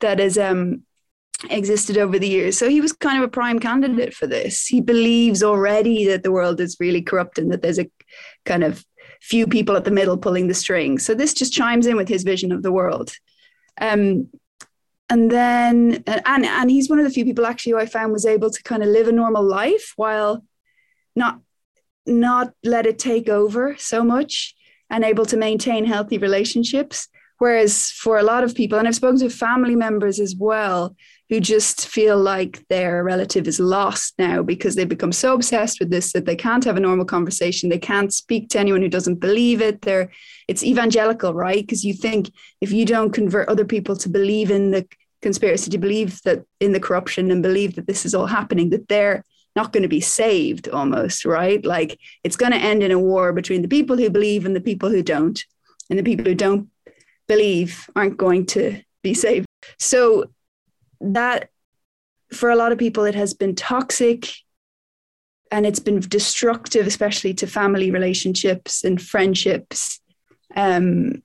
that 0.00 0.18
has 0.18 0.36
um, 0.36 0.82
existed 1.48 1.96
over 1.96 2.18
the 2.18 2.28
years. 2.28 2.58
So 2.58 2.68
he 2.68 2.82
was 2.82 2.92
kind 2.92 3.16
of 3.16 3.24
a 3.24 3.32
prime 3.32 3.58
candidate 3.58 4.12
for 4.12 4.26
this. 4.26 4.66
He 4.66 4.82
believes 4.82 5.42
already 5.42 6.04
that 6.08 6.22
the 6.22 6.30
world 6.30 6.60
is 6.60 6.76
really 6.78 7.00
corrupt 7.00 7.38
and 7.38 7.50
that 7.52 7.62
there's 7.62 7.78
a 7.78 7.90
kind 8.44 8.64
of 8.64 8.84
few 9.22 9.46
people 9.46 9.76
at 9.76 9.86
the 9.86 9.90
middle 9.90 10.18
pulling 10.18 10.48
the 10.48 10.52
strings. 10.52 11.06
So 11.06 11.14
this 11.14 11.32
just 11.32 11.54
chimes 11.54 11.86
in 11.86 11.96
with 11.96 12.08
his 12.10 12.22
vision 12.22 12.52
of 12.52 12.62
the 12.62 12.70
world. 12.70 13.14
Um, 13.80 14.28
and 15.08 15.30
then 15.30 16.02
and 16.06 16.44
and 16.44 16.70
he's 16.70 16.90
one 16.90 16.98
of 16.98 17.04
the 17.04 17.10
few 17.10 17.24
people 17.24 17.46
actually 17.46 17.72
who 17.72 17.78
I 17.78 17.86
found 17.86 18.12
was 18.12 18.26
able 18.26 18.50
to 18.50 18.62
kind 18.62 18.82
of 18.82 18.88
live 18.88 19.08
a 19.08 19.12
normal 19.12 19.44
life 19.44 19.92
while 19.96 20.44
not 21.14 21.40
not 22.06 22.52
let 22.64 22.86
it 22.86 22.98
take 22.98 23.28
over 23.28 23.76
so 23.78 24.02
much 24.02 24.54
and 24.90 25.04
able 25.04 25.26
to 25.26 25.36
maintain 25.36 25.84
healthy 25.84 26.18
relationships. 26.18 27.08
Whereas 27.38 27.90
for 27.90 28.18
a 28.18 28.22
lot 28.22 28.44
of 28.44 28.54
people 28.54 28.78
and 28.78 28.88
I've 28.88 28.94
spoken 28.94 29.18
to 29.20 29.30
family 29.30 29.76
members 29.76 30.18
as 30.20 30.34
well 30.38 30.96
who 31.28 31.40
just 31.40 31.88
feel 31.88 32.16
like 32.18 32.64
their 32.68 33.02
relative 33.02 33.48
is 33.48 33.58
lost 33.58 34.14
now 34.18 34.42
because 34.42 34.74
they've 34.74 34.88
become 34.88 35.12
so 35.12 35.34
obsessed 35.34 35.80
with 35.80 35.90
this 35.90 36.12
that 36.12 36.24
they 36.24 36.36
can't 36.36 36.64
have 36.64 36.76
a 36.76 36.80
normal 36.80 37.04
conversation. 37.04 37.68
They 37.68 37.78
can't 37.78 38.12
speak 38.12 38.48
to 38.50 38.60
anyone 38.60 38.82
who 38.82 38.88
doesn't 38.88 39.16
believe 39.16 39.60
it. 39.60 39.82
They're 39.82 40.10
it's 40.46 40.62
evangelical 40.62 41.34
right? 41.34 41.62
Because 41.62 41.84
you 41.84 41.94
think 41.94 42.30
if 42.60 42.70
you 42.70 42.84
don't 42.84 43.12
convert 43.12 43.48
other 43.48 43.64
people 43.64 43.96
to 43.96 44.08
believe 44.08 44.50
in 44.50 44.70
the 44.70 44.86
conspiracy 45.22 45.70
to 45.70 45.78
believe 45.78 46.22
that 46.22 46.44
in 46.60 46.72
the 46.72 46.80
corruption 46.80 47.30
and 47.30 47.42
believe 47.42 47.74
that 47.74 47.86
this 47.86 48.06
is 48.06 48.14
all 48.14 48.26
happening 48.26 48.70
that 48.70 48.86
they're 48.88 49.24
not 49.56 49.72
going 49.72 49.82
to 49.82 49.88
be 49.88 50.00
saved 50.00 50.68
almost 50.68 51.24
right? 51.24 51.64
Like 51.64 51.98
it's 52.22 52.36
going 52.36 52.52
to 52.52 52.58
end 52.58 52.82
in 52.82 52.92
a 52.92 52.98
war 52.98 53.32
between 53.32 53.62
the 53.62 53.68
people 53.68 53.96
who 53.96 54.10
believe 54.10 54.46
and 54.46 54.54
the 54.54 54.60
people 54.60 54.90
who 54.90 55.02
don't. 55.02 55.42
And 55.88 55.98
the 55.98 56.02
people 56.02 56.24
who 56.24 56.34
don't 56.34 56.68
believe 57.28 57.88
aren't 57.94 58.16
going 58.16 58.46
to 58.46 58.80
be 59.02 59.14
saved. 59.14 59.46
So 59.78 60.30
that 61.00 61.50
for 62.32 62.50
a 62.50 62.56
lot 62.56 62.72
of 62.72 62.78
people 62.78 63.04
it 63.04 63.14
has 63.14 63.34
been 63.34 63.54
toxic 63.54 64.28
and 65.50 65.64
it's 65.64 65.78
been 65.78 66.00
destructive 66.00 66.86
especially 66.86 67.32
to 67.34 67.46
family 67.46 67.90
relationships 67.90 68.82
and 68.82 69.00
friendships. 69.00 70.00
Um, 70.54 71.22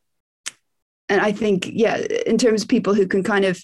and 1.09 1.19
i 1.21 1.31
think 1.31 1.69
yeah 1.71 1.97
in 2.25 2.37
terms 2.37 2.63
of 2.63 2.69
people 2.69 2.93
who 2.93 3.07
can 3.07 3.23
kind 3.23 3.45
of 3.45 3.63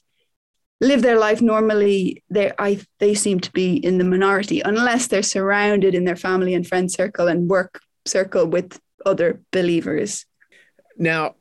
live 0.82 1.02
their 1.02 1.18
life 1.18 1.42
normally 1.42 2.24
they 2.30 2.52
i 2.60 2.80
they 3.00 3.14
seem 3.14 3.40
to 3.40 3.52
be 3.52 3.78
in 3.78 3.98
the 3.98 4.04
minority 4.04 4.60
unless 4.62 5.08
they're 5.08 5.24
surrounded 5.24 5.96
in 5.96 6.04
their 6.04 6.16
family 6.16 6.54
and 6.54 6.68
friend 6.68 6.92
circle 6.92 7.28
and 7.28 7.50
work 7.50 7.80
circle 8.06 8.46
with 8.46 8.80
other 9.06 9.42
believers. 9.52 10.26
Now 10.98 11.36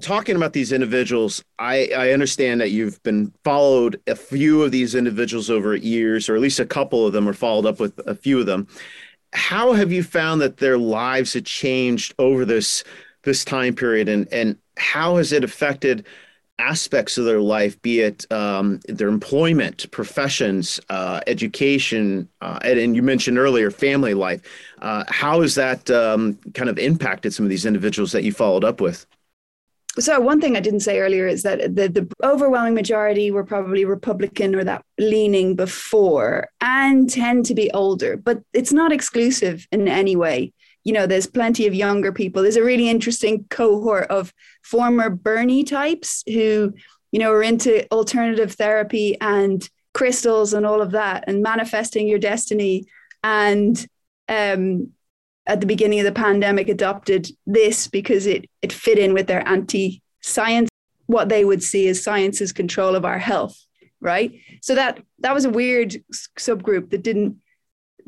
talking 0.00 0.36
about 0.36 0.52
these 0.52 0.72
individuals, 0.72 1.44
I, 1.58 1.90
I 1.96 2.10
understand 2.12 2.60
that 2.60 2.70
you've 2.70 3.02
been 3.02 3.32
followed 3.44 4.00
a 4.06 4.16
few 4.16 4.62
of 4.62 4.70
these 4.70 4.94
individuals 4.94 5.50
over 5.50 5.74
years, 5.76 6.28
or 6.28 6.34
at 6.34 6.40
least 6.40 6.60
a 6.60 6.66
couple 6.66 7.06
of 7.06 7.12
them, 7.12 7.28
or 7.28 7.32
followed 7.32 7.66
up 7.66 7.80
with 7.80 7.98
a 8.06 8.14
few 8.14 8.38
of 8.40 8.46
them. 8.46 8.66
How 9.32 9.72
have 9.72 9.92
you 9.92 10.02
found 10.02 10.40
that 10.40 10.58
their 10.58 10.78
lives 10.78 11.34
have 11.34 11.44
changed 11.44 12.14
over 12.18 12.44
this 12.44 12.84
this 13.24 13.44
time 13.44 13.74
period, 13.74 14.08
and 14.08 14.28
and 14.32 14.56
how 14.76 15.16
has 15.16 15.32
it 15.32 15.44
affected 15.44 16.06
aspects 16.58 17.18
of 17.18 17.24
their 17.24 17.40
life, 17.40 17.80
be 17.82 18.00
it 18.00 18.30
um, 18.32 18.80
their 18.88 19.08
employment, 19.08 19.90
professions, 19.90 20.80
uh, 20.88 21.20
education, 21.26 22.28
uh, 22.40 22.58
and, 22.62 22.78
and, 22.78 22.96
you 22.96 23.02
mentioned 23.02 23.38
earlier 23.38 23.70
family 23.70 24.14
life. 24.14 24.40
Uh, 24.80 25.04
how 25.08 25.42
has 25.42 25.54
that 25.54 25.90
um, 25.90 26.34
kind 26.54 26.70
of 26.70 26.78
impacted 26.78 27.34
some 27.34 27.44
of 27.44 27.50
these 27.50 27.66
individuals 27.66 28.12
that 28.12 28.24
you 28.24 28.32
followed 28.32 28.64
up 28.64 28.80
with? 28.80 29.06
So 29.98 30.20
one 30.20 30.40
thing 30.40 30.56
I 30.56 30.60
didn't 30.60 30.80
say 30.80 31.00
earlier 31.00 31.26
is 31.26 31.42
that 31.42 31.74
the, 31.74 31.88
the 31.88 32.08
overwhelming 32.22 32.74
majority 32.74 33.30
were 33.30 33.44
probably 33.44 33.84
Republican 33.84 34.54
or 34.54 34.64
that 34.64 34.84
leaning 34.98 35.56
before 35.56 36.48
and 36.60 37.08
tend 37.08 37.46
to 37.46 37.54
be 37.54 37.70
older, 37.72 38.16
but 38.16 38.42
it's 38.52 38.72
not 38.72 38.92
exclusive 38.92 39.66
in 39.72 39.88
any 39.88 40.14
way. 40.16 40.52
You 40.84 40.92
know, 40.92 41.06
there's 41.06 41.26
plenty 41.26 41.66
of 41.66 41.74
younger 41.74 42.12
people. 42.12 42.42
There's 42.42 42.56
a 42.56 42.62
really 42.62 42.88
interesting 42.88 43.46
cohort 43.50 44.08
of 44.08 44.32
former 44.62 45.10
Bernie 45.10 45.64
types 45.64 46.22
who, 46.26 46.74
you 47.10 47.18
know, 47.18 47.32
are 47.32 47.42
into 47.42 47.90
alternative 47.90 48.52
therapy 48.52 49.16
and 49.20 49.68
crystals 49.94 50.52
and 50.52 50.66
all 50.66 50.82
of 50.82 50.90
that 50.90 51.24
and 51.26 51.42
manifesting 51.42 52.06
your 52.06 52.18
destiny 52.18 52.84
and 53.24 53.86
um, 54.28 54.92
at 55.46 55.60
the 55.60 55.66
beginning 55.66 56.00
of 56.00 56.04
the 56.04 56.12
pandemic 56.12 56.68
adopted 56.68 57.28
this 57.46 57.88
because 57.88 58.26
it 58.26 58.48
it 58.62 58.72
fit 58.72 58.98
in 58.98 59.14
with 59.14 59.26
their 59.26 59.46
anti-science 59.48 60.68
what 61.06 61.28
they 61.28 61.44
would 61.44 61.62
see 61.62 61.88
as 61.88 62.02
science's 62.02 62.52
control 62.52 62.96
of 62.96 63.04
our 63.04 63.18
health 63.18 63.66
right? 64.00 64.40
So 64.62 64.74
that 64.74 65.00
that 65.20 65.34
was 65.34 65.44
a 65.44 65.50
weird 65.50 65.96
subgroup 66.38 66.90
that 66.90 67.02
didn't 67.02 67.36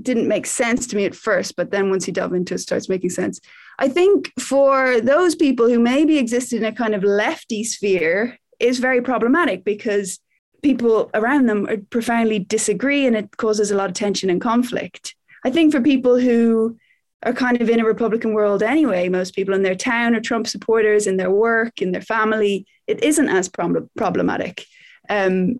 didn't 0.00 0.28
make 0.28 0.46
sense 0.46 0.86
to 0.86 0.96
me 0.96 1.04
at 1.04 1.14
first 1.14 1.56
but 1.56 1.72
then 1.72 1.90
once 1.90 2.06
you 2.06 2.12
delve 2.12 2.32
into 2.32 2.54
it, 2.54 2.58
it 2.58 2.60
starts 2.60 2.88
making 2.88 3.10
sense. 3.10 3.40
I 3.78 3.88
think 3.88 4.32
for 4.38 5.00
those 5.00 5.34
people 5.34 5.68
who 5.68 5.80
maybe 5.80 6.18
existed 6.18 6.58
in 6.58 6.64
a 6.64 6.72
kind 6.72 6.94
of 6.94 7.02
lefty 7.02 7.64
sphere 7.64 8.38
is 8.60 8.78
very 8.78 9.02
problematic 9.02 9.64
because 9.64 10.20
people 10.62 11.10
around 11.14 11.46
them 11.46 11.66
are 11.68 11.78
profoundly 11.90 12.40
disagree 12.40 13.06
and 13.06 13.16
it 13.16 13.36
causes 13.36 13.70
a 13.70 13.76
lot 13.76 13.88
of 13.88 13.94
tension 13.94 14.30
and 14.30 14.40
conflict. 14.40 15.14
I 15.44 15.50
think 15.50 15.72
for 15.72 15.80
people 15.80 16.18
who 16.18 16.76
are 17.22 17.32
kind 17.32 17.60
of 17.60 17.68
in 17.68 17.80
a 17.80 17.84
Republican 17.84 18.32
world 18.32 18.62
anyway. 18.62 19.08
Most 19.08 19.34
people 19.34 19.54
in 19.54 19.62
their 19.62 19.74
town 19.74 20.14
are 20.14 20.20
Trump 20.20 20.46
supporters, 20.46 21.06
in 21.06 21.16
their 21.16 21.30
work, 21.30 21.82
in 21.82 21.92
their 21.92 22.02
family. 22.02 22.66
It 22.86 23.02
isn't 23.02 23.28
as 23.28 23.48
problem- 23.48 23.90
problematic 23.96 24.64
um, 25.08 25.58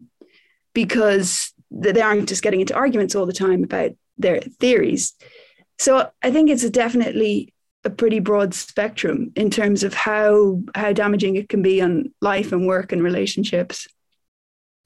because 0.72 1.52
they 1.70 2.00
aren't 2.00 2.28
just 2.28 2.42
getting 2.42 2.60
into 2.60 2.74
arguments 2.74 3.14
all 3.14 3.26
the 3.26 3.32
time 3.32 3.64
about 3.64 3.90
their 4.16 4.40
theories. 4.40 5.14
So 5.78 6.10
I 6.22 6.30
think 6.30 6.50
it's 6.50 6.64
a 6.64 6.70
definitely 6.70 7.52
a 7.84 7.90
pretty 7.90 8.18
broad 8.18 8.54
spectrum 8.54 9.32
in 9.36 9.50
terms 9.50 9.82
of 9.84 9.94
how 9.94 10.62
how 10.74 10.92
damaging 10.92 11.36
it 11.36 11.48
can 11.48 11.62
be 11.62 11.80
on 11.80 12.12
life 12.20 12.52
and 12.52 12.66
work 12.66 12.92
and 12.92 13.02
relationships. 13.02 13.86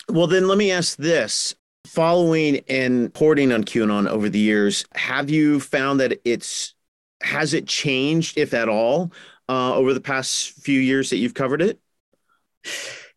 Well, 0.08 0.26
then 0.26 0.48
let 0.48 0.58
me 0.58 0.70
ask 0.70 0.96
this: 0.96 1.54
Following 1.92 2.64
and 2.70 3.02
reporting 3.02 3.52
on 3.52 3.64
QAnon 3.64 4.08
over 4.08 4.30
the 4.30 4.38
years, 4.38 4.86
have 4.94 5.28
you 5.28 5.60
found 5.60 6.00
that 6.00 6.22
it's 6.24 6.74
has 7.22 7.52
it 7.52 7.66
changed, 7.66 8.38
if 8.38 8.54
at 8.54 8.66
all, 8.66 9.12
uh, 9.46 9.74
over 9.74 9.92
the 9.92 10.00
past 10.00 10.52
few 10.52 10.80
years 10.80 11.10
that 11.10 11.18
you've 11.18 11.34
covered 11.34 11.60
it? 11.60 11.78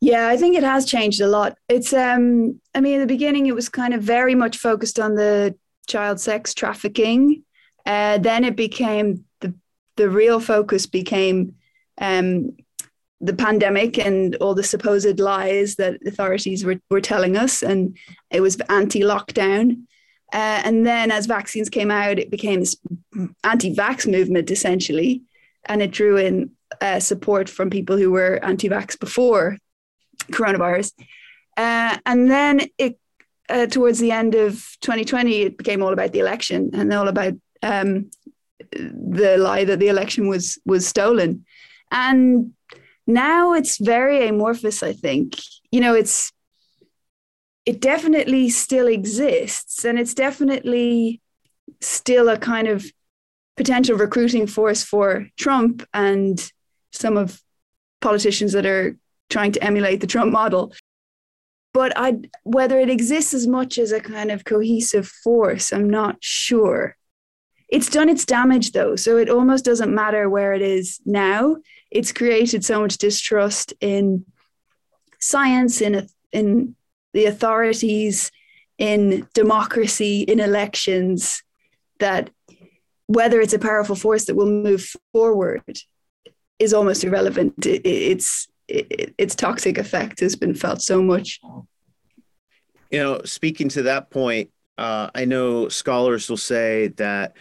Yeah, 0.02 0.28
I 0.28 0.36
think 0.36 0.58
it 0.58 0.64
has 0.64 0.86
changed 0.86 1.22
a 1.22 1.28
lot. 1.28 1.58
It's 1.70 1.94
um 1.94 2.60
I 2.74 2.82
mean 2.82 2.96
in 2.96 3.00
the 3.00 3.08
beginning 3.08 3.48
it 3.48 3.56
was 3.56 3.70
kind 3.70 3.94
of 3.94 4.04
very 4.04 4.36
much 4.36 4.58
focused 4.58 5.00
on 5.00 5.16
the 5.16 5.56
child 5.88 6.20
sex 6.20 6.54
trafficking. 6.54 7.44
Uh, 7.86 8.18
then 8.18 8.44
it 8.44 8.56
became 8.56 9.24
the 9.40 9.54
the 9.96 10.10
real 10.10 10.40
focus 10.40 10.86
became 10.86 11.56
um 12.02 12.52
the 13.22 13.34
pandemic 13.34 13.98
and 13.98 14.36
all 14.36 14.54
the 14.54 14.64
supposed 14.64 15.20
lies 15.20 15.76
that 15.76 16.00
authorities 16.06 16.66
were, 16.66 16.80
were 16.90 17.02
telling 17.02 17.38
us, 17.38 17.64
and 17.64 17.98
it 18.32 18.42
was 18.42 18.60
anti 18.70 19.02
lockdown. 19.02 19.84
Uh, 20.34 20.62
and 20.66 20.86
then 20.86 21.12
as 21.12 21.28
vaccines 21.28 21.70
came 21.70 21.92
out, 21.92 22.20
it 22.20 22.32
became 22.32 22.60
this 22.60 22.76
anti 23.44 23.74
vax 23.74 24.10
movement 24.10 24.52
essentially, 24.52 25.22
and 25.66 25.82
it 25.82 25.92
drew 25.92 26.18
in 26.18 26.52
uh, 26.82 27.00
support 27.00 27.50
from 27.50 27.70
people 27.70 27.98
who 27.98 28.12
were 28.12 28.44
anti 28.44 28.70
vax 28.70 29.00
before 29.00 29.58
coronavirus. 30.32 30.92
Uh, 31.58 31.98
and 32.06 32.30
then 32.30 32.62
it 32.78 33.00
uh, 33.50 33.68
towards 33.68 34.00
the 34.00 34.12
end 34.12 34.36
of 34.36 34.56
2020, 34.82 35.42
it 35.42 35.58
became 35.58 35.82
all 35.84 35.94
about 35.94 36.12
the 36.12 36.20
election 36.20 36.72
and 36.74 36.92
all 36.94 37.08
about 37.08 37.34
um, 37.62 38.10
the 38.72 39.38
lie 39.38 39.64
that 39.64 39.80
the 39.80 39.88
election 39.88 40.28
was 40.28 40.60
was 40.66 40.88
stolen. 40.88 41.46
And 41.92 42.54
now 43.08 43.54
it's 43.54 43.78
very 43.78 44.28
amorphous. 44.28 44.84
I 44.84 44.94
think 44.94 45.36
you 45.72 45.82
know 45.82 45.94
it's 45.94 46.32
it 47.66 47.82
definitely 47.82 48.50
still 48.50 48.88
exists, 48.88 49.86
and 49.86 49.98
it's 50.00 50.14
definitely 50.14 51.22
still 51.82 52.30
a 52.30 52.38
kind 52.38 52.68
of 52.68 52.86
potential 53.58 53.98
recruiting 53.98 54.48
force 54.48 54.84
for 54.84 55.28
Trump 55.38 55.84
and 55.94 56.52
some 56.92 57.18
of 57.18 57.42
politicians 58.02 58.54
that 58.54 58.66
are 58.66 58.98
trying 59.30 59.52
to 59.54 59.64
emulate 59.64 60.02
the 60.02 60.08
Trump 60.08 60.32
model. 60.32 60.74
But 61.74 61.94
I, 61.96 62.20
whether 62.44 62.80
it 62.80 62.90
exists 62.90 63.34
as 63.34 63.48
much 63.48 63.78
as 63.78 63.92
a 63.92 64.00
kind 64.00 64.32
of 64.32 64.46
cohesive 64.46 65.08
force, 65.08 65.74
I'm 65.74 65.90
not 65.90 66.18
sure. 66.22 66.96
It's 67.68 67.90
done 67.90 68.10
its 68.10 68.26
damage 68.26 68.72
though, 68.72 68.96
so 68.96 69.18
it 69.18 69.30
almost 69.30 69.66
doesn't 69.66 69.94
matter 69.94 70.30
where 70.30 70.54
it 70.54 70.62
is 70.62 71.02
now. 71.06 71.58
It's 71.92 72.12
created 72.12 72.66
so 72.66 72.82
much 72.82 72.98
distrust 72.98 73.74
in 73.80 74.26
science, 75.20 75.82
in 75.82 76.08
in 76.32 76.76
the 77.14 77.26
authorities, 77.26 78.32
in 78.78 79.28
democracy, 79.34 80.22
in 80.22 80.40
elections, 80.40 81.44
that 82.00 82.30
whether 83.08 83.40
it's 83.40 83.54
a 83.54 83.60
powerful 83.60 83.96
force 83.96 84.26
that 84.26 84.36
will 84.36 84.50
move 84.50 84.94
forward 85.14 85.80
is 86.60 86.74
almost 86.74 87.04
irrelevant. 87.04 87.66
It, 87.66 87.86
it's 87.86 88.48
it, 88.68 89.14
its 89.18 89.36
toxic 89.36 89.78
effect 89.78 90.20
has 90.20 90.36
been 90.36 90.56
felt 90.56 90.82
so 90.82 91.02
much. 91.02 91.40
You 92.92 93.00
know, 93.00 93.22
speaking 93.24 93.70
to 93.70 93.84
that 93.84 94.10
point, 94.10 94.52
uh, 94.78 95.10
I 95.14 95.26
know 95.26 95.70
scholars 95.70 96.30
will 96.30 96.38
say 96.38 96.90
that 96.98 97.36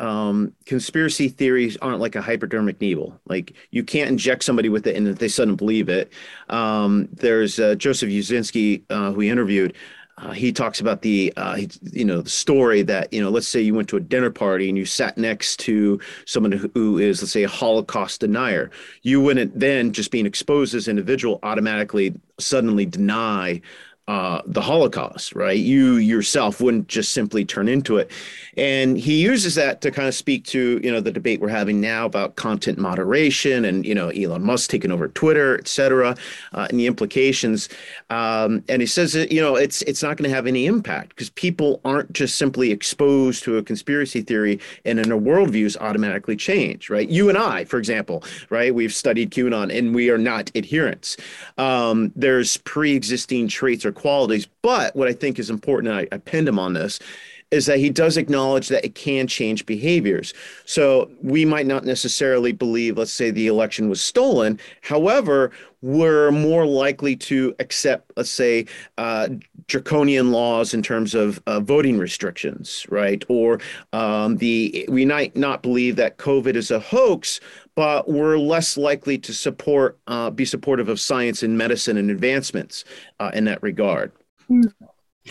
um, 0.00 0.52
conspiracy 0.64 1.28
theories 1.28 1.76
aren't 1.78 2.00
like 2.00 2.16
a 2.16 2.22
hypodermic 2.22 2.80
needle. 2.80 3.20
Like 3.26 3.54
you 3.70 3.84
can't 3.84 4.08
inject 4.08 4.44
somebody 4.44 4.68
with 4.68 4.86
it 4.86 4.96
and 4.96 5.06
they 5.06 5.28
suddenly 5.28 5.56
believe 5.56 5.88
it. 5.88 6.12
Um, 6.48 7.08
there's 7.12 7.58
uh, 7.58 7.74
Joseph 7.74 8.08
Uscinski, 8.08 8.82
uh, 8.90 9.12
who 9.12 9.18
we 9.18 9.30
interviewed, 9.30 9.76
uh, 10.20 10.32
he 10.32 10.52
talks 10.52 10.80
about 10.80 11.00
the 11.00 11.32
uh, 11.36 11.58
you 11.92 12.04
know 12.04 12.20
the 12.20 12.28
story 12.28 12.82
that 12.82 13.12
you 13.12 13.22
know 13.22 13.30
let's 13.30 13.48
say 13.48 13.60
you 13.60 13.74
went 13.74 13.88
to 13.88 13.96
a 13.96 14.00
dinner 14.00 14.30
party 14.30 14.68
and 14.68 14.76
you 14.76 14.84
sat 14.84 15.16
next 15.16 15.58
to 15.58 15.98
someone 16.26 16.52
who 16.52 16.98
is 16.98 17.22
let's 17.22 17.32
say 17.32 17.42
a 17.42 17.48
holocaust 17.48 18.20
denier 18.20 18.70
you 19.02 19.20
wouldn't 19.20 19.58
then 19.58 19.92
just 19.92 20.10
being 20.10 20.26
exposed 20.26 20.74
as 20.74 20.88
an 20.88 20.98
individual 20.98 21.38
automatically 21.42 22.14
suddenly 22.38 22.84
deny 22.84 23.60
uh, 24.10 24.42
the 24.44 24.60
Holocaust, 24.60 25.36
right? 25.36 25.56
You 25.56 25.98
yourself 25.98 26.60
wouldn't 26.60 26.88
just 26.88 27.12
simply 27.12 27.44
turn 27.44 27.68
into 27.68 27.96
it. 27.96 28.10
And 28.56 28.98
he 28.98 29.22
uses 29.22 29.54
that 29.54 29.80
to 29.82 29.92
kind 29.92 30.08
of 30.08 30.14
speak 30.16 30.44
to, 30.46 30.80
you 30.82 30.90
know, 30.90 31.00
the 31.00 31.12
debate 31.12 31.40
we're 31.40 31.48
having 31.48 31.80
now 31.80 32.06
about 32.06 32.34
content 32.34 32.76
moderation 32.76 33.64
and, 33.64 33.86
you 33.86 33.94
know, 33.94 34.08
Elon 34.08 34.42
Musk 34.42 34.68
taking 34.68 34.90
over 34.90 35.06
Twitter, 35.06 35.56
et 35.58 35.68
cetera, 35.68 36.16
uh, 36.54 36.66
and 36.68 36.80
the 36.80 36.88
implications. 36.88 37.68
Um, 38.10 38.64
and 38.68 38.82
he 38.82 38.86
says 38.86 39.12
that, 39.12 39.30
you 39.30 39.40
know, 39.40 39.54
it's 39.54 39.82
it's 39.82 40.02
not 40.02 40.16
going 40.16 40.28
to 40.28 40.34
have 40.34 40.48
any 40.48 40.66
impact 40.66 41.10
because 41.10 41.30
people 41.30 41.80
aren't 41.84 42.12
just 42.12 42.34
simply 42.36 42.72
exposed 42.72 43.44
to 43.44 43.58
a 43.58 43.62
conspiracy 43.62 44.22
theory 44.22 44.58
and 44.84 44.98
in 44.98 45.08
their 45.08 45.20
worldviews 45.20 45.76
automatically 45.80 46.34
change, 46.34 46.90
right? 46.90 47.08
You 47.08 47.28
and 47.28 47.38
I, 47.38 47.64
for 47.64 47.78
example, 47.78 48.24
right? 48.48 48.74
We've 48.74 48.92
studied 48.92 49.30
QAnon 49.30 49.72
and 49.72 49.94
we 49.94 50.10
are 50.10 50.18
not 50.18 50.50
adherents. 50.56 51.16
Um, 51.58 52.10
there's 52.16 52.56
pre-existing 52.56 53.46
traits 53.46 53.84
or 53.84 53.92
qualities. 54.00 54.48
But 54.62 54.96
what 54.96 55.08
I 55.08 55.12
think 55.12 55.38
is 55.38 55.50
important, 55.50 55.92
I, 55.94 56.08
I 56.14 56.18
pinned 56.18 56.48
him 56.48 56.58
on 56.58 56.72
this, 56.72 56.98
is 57.50 57.66
that 57.66 57.78
he 57.78 57.90
does 57.90 58.16
acknowledge 58.16 58.68
that 58.68 58.84
it 58.84 58.94
can 58.94 59.26
change 59.26 59.66
behaviors. 59.66 60.32
So 60.66 61.10
we 61.20 61.44
might 61.44 61.66
not 61.66 61.84
necessarily 61.84 62.52
believe, 62.52 62.96
let's 62.96 63.12
say, 63.12 63.32
the 63.32 63.48
election 63.48 63.88
was 63.88 64.00
stolen. 64.00 64.58
However, 64.82 65.50
we're 65.82 66.30
more 66.30 66.64
likely 66.64 67.16
to 67.16 67.54
accept, 67.58 68.12
let's 68.16 68.30
say, 68.30 68.66
uh, 68.98 69.28
draconian 69.66 70.30
laws 70.30 70.74
in 70.74 70.82
terms 70.82 71.14
of 71.14 71.42
uh, 71.46 71.58
voting 71.58 71.98
restrictions, 71.98 72.86
right? 72.88 73.24
Or 73.28 73.60
um, 73.92 74.36
the 74.36 74.84
we 74.88 75.04
might 75.04 75.34
not 75.34 75.62
believe 75.62 75.96
that 75.96 76.18
COVID 76.18 76.54
is 76.54 76.70
a 76.70 76.78
hoax, 76.78 77.40
but 77.80 78.06
we're 78.06 78.36
less 78.36 78.76
likely 78.76 79.16
to 79.16 79.32
support, 79.32 79.98
uh, 80.06 80.28
be 80.28 80.44
supportive 80.44 80.90
of 80.90 81.00
science 81.00 81.42
and 81.42 81.56
medicine 81.56 81.96
and 81.96 82.10
advancements 82.10 82.84
uh, 83.18 83.30
in 83.32 83.46
that 83.46 83.62
regard. 83.62 84.12
Mm. 84.50 84.70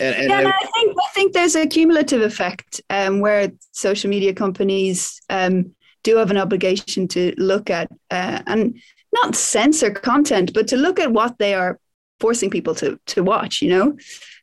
And, 0.00 0.16
and 0.16 0.30
yeah, 0.30 0.38
I, 0.38 0.48
I, 0.48 0.66
think 0.66 0.96
I 0.98 1.08
think 1.14 1.32
there's 1.32 1.54
a 1.54 1.64
cumulative 1.64 2.22
effect 2.22 2.80
um, 2.90 3.20
where 3.20 3.52
social 3.70 4.10
media 4.10 4.34
companies 4.34 5.20
um, 5.30 5.76
do 6.02 6.16
have 6.16 6.32
an 6.32 6.38
obligation 6.38 7.06
to 7.06 7.32
look 7.38 7.70
at 7.70 7.88
uh, 8.10 8.42
and 8.48 8.80
not 9.12 9.36
censor 9.36 9.92
content, 9.92 10.52
but 10.52 10.66
to 10.66 10.76
look 10.76 10.98
at 10.98 11.12
what 11.12 11.38
they 11.38 11.54
are 11.54 11.78
forcing 12.18 12.50
people 12.50 12.74
to 12.76 12.98
to 13.06 13.22
watch. 13.22 13.62
You 13.62 13.70
know, 13.70 13.92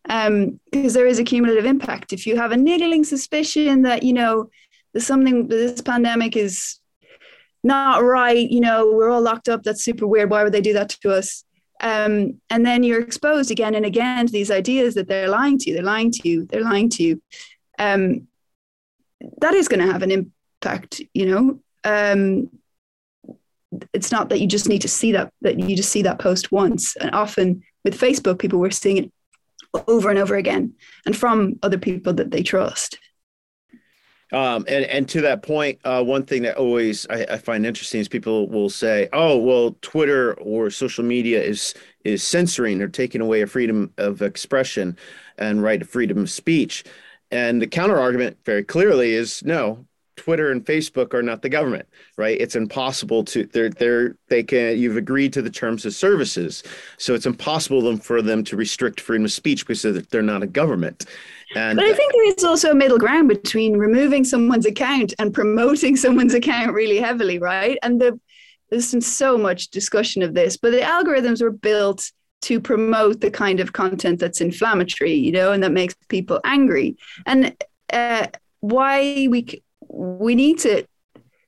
because 0.03 0.27
um, 0.27 0.93
there 0.93 1.07
is 1.07 1.19
a 1.19 1.25
cumulative 1.25 1.65
impact. 1.65 2.13
If 2.13 2.25
you 2.25 2.37
have 2.37 2.53
a 2.53 2.57
niggling 2.57 3.03
suspicion 3.03 3.81
that 3.81 4.03
you 4.03 4.13
know 4.13 4.49
there's 4.93 5.05
something 5.05 5.49
this 5.49 5.81
pandemic 5.81 6.37
is 6.37 6.79
not 7.67 8.03
right, 8.03 8.49
you 8.49 8.59
know, 8.59 8.91
we're 8.91 9.11
all 9.11 9.21
locked 9.21 9.49
up. 9.49 9.63
That's 9.63 9.83
super 9.83 10.07
weird. 10.07 10.29
Why 10.29 10.43
would 10.43 10.53
they 10.53 10.61
do 10.61 10.73
that 10.73 10.89
to 10.89 11.11
us? 11.11 11.43
Um, 11.79 12.41
and 12.49 12.65
then 12.65 12.83
you're 12.83 13.01
exposed 13.01 13.51
again 13.51 13.75
and 13.75 13.85
again 13.85 14.25
to 14.25 14.31
these 14.31 14.49
ideas 14.49 14.95
that 14.95 15.07
they're 15.07 15.29
lying 15.29 15.59
to 15.59 15.69
you, 15.69 15.75
they're 15.75 15.83
lying 15.83 16.11
to 16.11 16.27
you, 16.27 16.45
they're 16.45 16.63
lying 16.63 16.89
to 16.89 17.03
you. 17.03 17.21
Um, 17.77 18.27
that 19.41 19.53
is 19.53 19.67
going 19.67 19.85
to 19.85 19.91
have 19.91 20.01
an 20.01 20.11
impact, 20.11 21.01
you 21.13 21.27
know. 21.27 21.59
Um, 21.83 22.49
it's 23.93 24.11
not 24.11 24.29
that 24.29 24.39
you 24.39 24.47
just 24.47 24.69
need 24.69 24.81
to 24.81 24.87
see 24.87 25.11
that 25.11 25.31
that 25.41 25.59
you 25.59 25.75
just 25.75 25.91
see 25.91 26.01
that 26.03 26.19
post 26.19 26.51
once. 26.51 26.95
And 26.95 27.13
often 27.13 27.63
with 27.83 27.99
Facebook, 27.99 28.39
people 28.39 28.59
were 28.59 28.71
seeing 28.71 28.97
it 28.97 29.11
over 29.87 30.09
and 30.09 30.17
over 30.17 30.35
again, 30.35 30.73
and 31.05 31.15
from 31.15 31.59
other 31.61 31.77
people 31.77 32.13
that 32.13 32.31
they 32.31 32.41
trust. 32.41 32.97
Um, 34.33 34.65
and 34.67 34.83
and 34.85 35.07
to 35.09 35.21
that 35.21 35.41
point, 35.41 35.79
uh, 35.85 36.03
one 36.03 36.25
thing 36.25 36.41
that 36.43 36.57
always 36.57 37.07
I, 37.09 37.25
I, 37.31 37.37
find 37.37 37.65
interesting 37.65 38.01
is 38.01 38.09
people 38.09 38.49
will 38.49 38.69
say, 38.69 39.07
"Oh, 39.13 39.37
well, 39.37 39.77
Twitter 39.81 40.33
or 40.33 40.69
social 40.69 41.05
media 41.05 41.41
is 41.41 41.73
is 42.03 42.23
censoring 42.23 42.81
or 42.81 42.89
taking 42.89 43.21
away 43.21 43.41
a 43.41 43.47
freedom 43.47 43.93
of 43.97 44.21
expression 44.21 44.97
and 45.37 45.63
right 45.63 45.79
to 45.79 45.85
freedom 45.85 46.17
of 46.17 46.29
speech." 46.29 46.83
And 47.31 47.61
the 47.61 47.67
counter 47.67 47.97
argument, 47.97 48.37
very 48.45 48.63
clearly, 48.63 49.13
is 49.13 49.43
no. 49.45 49.85
Twitter 50.17 50.51
and 50.51 50.65
Facebook 50.65 51.13
are 51.13 51.21
not 51.21 51.41
the 51.41 51.49
government, 51.49 51.87
right? 52.17 52.41
It's 52.41 52.55
impossible 52.55 53.23
to 53.25 53.45
they're 53.45 53.69
they're 53.69 54.17
they 54.27 54.43
can 54.43 54.77
you've 54.77 54.97
agreed 54.97 55.31
to 55.33 55.41
the 55.41 55.49
terms 55.49 55.85
of 55.85 55.93
services, 55.93 56.63
so 56.97 57.13
it's 57.13 57.25
impossible 57.25 57.95
for 57.97 58.21
them 58.21 58.43
to 58.45 58.57
restrict 58.57 58.99
freedom 58.99 59.25
of 59.25 59.31
speech 59.31 59.65
because 59.65 59.83
they're 59.83 60.21
not 60.21 60.43
a 60.43 60.47
government. 60.47 61.05
And, 61.55 61.77
but 61.77 61.85
I 61.85 61.93
think 61.93 62.13
there 62.13 62.29
is 62.29 62.43
also 62.43 62.71
a 62.71 62.75
middle 62.75 62.97
ground 62.97 63.29
between 63.29 63.77
removing 63.77 64.23
someone's 64.23 64.65
account 64.65 65.13
and 65.19 65.33
promoting 65.33 65.95
someone's 66.05 66.33
account 66.33 66.73
really 66.73 66.97
heavily, 66.97 67.39
right? 67.39 67.77
And 67.83 68.01
the, 68.01 68.19
there's 68.69 68.91
been 68.91 69.01
so 69.01 69.37
much 69.37 69.69
discussion 69.69 70.21
of 70.23 70.33
this, 70.33 70.57
but 70.57 70.71
the 70.71 70.79
algorithms 70.79 71.41
were 71.41 71.51
built 71.51 72.11
to 72.41 72.59
promote 72.59 73.21
the 73.21 73.31
kind 73.31 73.59
of 73.59 73.73
content 73.73 74.19
that's 74.19 74.41
inflammatory, 74.41 75.13
you 75.13 75.31
know, 75.31 75.51
and 75.51 75.63
that 75.63 75.71
makes 75.71 75.95
people 76.07 76.39
angry. 76.43 76.97
And 77.25 77.55
uh, 77.91 78.27
why 78.59 79.27
we 79.29 79.63
we 79.89 80.35
need 80.35 80.59
to 80.59 80.85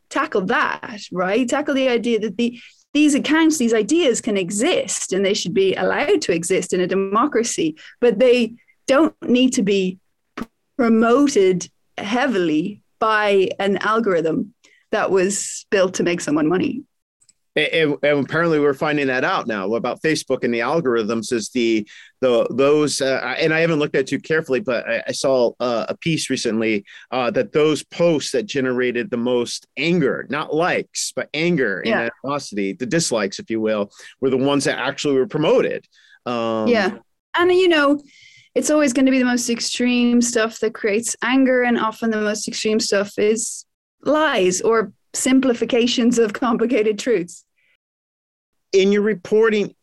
tackle 0.10 0.42
that, 0.46 1.02
right? 1.12 1.48
Tackle 1.48 1.76
the 1.76 1.90
idea 1.90 2.20
that 2.20 2.38
the 2.38 2.60
these 2.94 3.14
accounts, 3.14 3.58
these 3.58 3.74
ideas 3.74 4.20
can 4.20 4.36
exist 4.36 5.14
and 5.14 5.24
they 5.24 5.36
should 5.36 5.54
be 5.54 5.76
allowed 5.76 6.22
to 6.24 6.34
exist 6.34 6.74
in 6.74 6.82
a 6.82 6.88
democracy, 6.88 7.78
but 8.02 8.18
they 8.18 8.56
don't 8.90 9.16
need 9.22 9.54
to 9.54 9.62
be 9.62 10.00
promoted 10.76 11.70
heavily 12.00 12.82
by 12.98 13.50
an 13.60 13.78
algorithm 13.78 14.56
that 14.92 15.12
was 15.12 15.68
built 15.70 15.94
to 15.94 16.04
make 16.04 16.20
someone 16.20 16.50
money. 16.50 16.82
And, 17.56 17.98
and, 18.02 18.26
apparently 18.26 18.60
we're 18.60 18.74
finding 18.74 19.08
that 19.08 19.24
out 19.24 19.46
now 19.46 19.74
about 19.76 20.02
Facebook 20.02 20.44
and 20.44 20.54
the 20.54 20.60
algorithms 20.60 21.32
is 21.34 21.50
the 21.50 21.88
the 22.22 22.48
those 22.50 23.02
uh, 23.02 23.36
and 23.38 23.54
I 23.54 23.60
haven't 23.60 23.80
looked 23.80 23.96
at 23.96 24.08
too 24.08 24.20
carefully, 24.20 24.60
but 24.60 24.88
I, 24.88 25.04
I 25.08 25.12
saw 25.12 25.52
uh, 25.60 25.86
a 25.90 25.98
piece 25.98 26.30
recently 26.30 26.86
uh, 27.12 27.30
that 27.32 27.52
those 27.52 27.84
posts 27.84 28.32
that 28.32 28.44
generated 28.44 29.12
the 29.12 29.18
most 29.18 29.68
anger, 29.78 30.26
not 30.30 30.54
likes, 30.54 31.12
but 31.16 31.30
anger 31.34 31.84
yeah. 31.86 32.02
and 32.02 32.12
animosity, 32.24 32.74
the 32.74 32.86
dislikes, 32.86 33.40
if 33.40 33.50
you 33.50 33.60
will, 33.60 33.92
were 34.22 34.30
the 34.30 34.38
ones 34.38 34.64
that 34.64 34.80
actually 34.80 35.16
were 35.16 35.28
promoted. 35.28 35.86
Um, 36.26 36.68
yeah, 36.68 36.98
and 37.38 37.52
you 37.52 37.68
know, 37.68 38.00
it's 38.56 38.70
always 38.70 38.94
going 38.94 39.06
to 39.06 39.12
be 39.12 39.20
the 39.20 39.26
most 39.26 39.50
extreme 39.50 40.22
stuff 40.22 40.60
that 40.60 40.74
creates 40.74 41.16
anger, 41.22 41.64
and 41.64 41.78
often 41.78 42.10
the 42.10 42.22
most 42.22 42.48
extreme 42.48 42.80
stuff 42.80 43.18
is 43.18 43.66
lies 44.04 44.62
or 44.62 44.92
simplifications 45.14 46.20
of 46.20 46.34
complicated 46.34 47.00
truths. 47.00 47.46
In 48.72 48.92
your 48.92 49.02
reporting, 49.02 49.74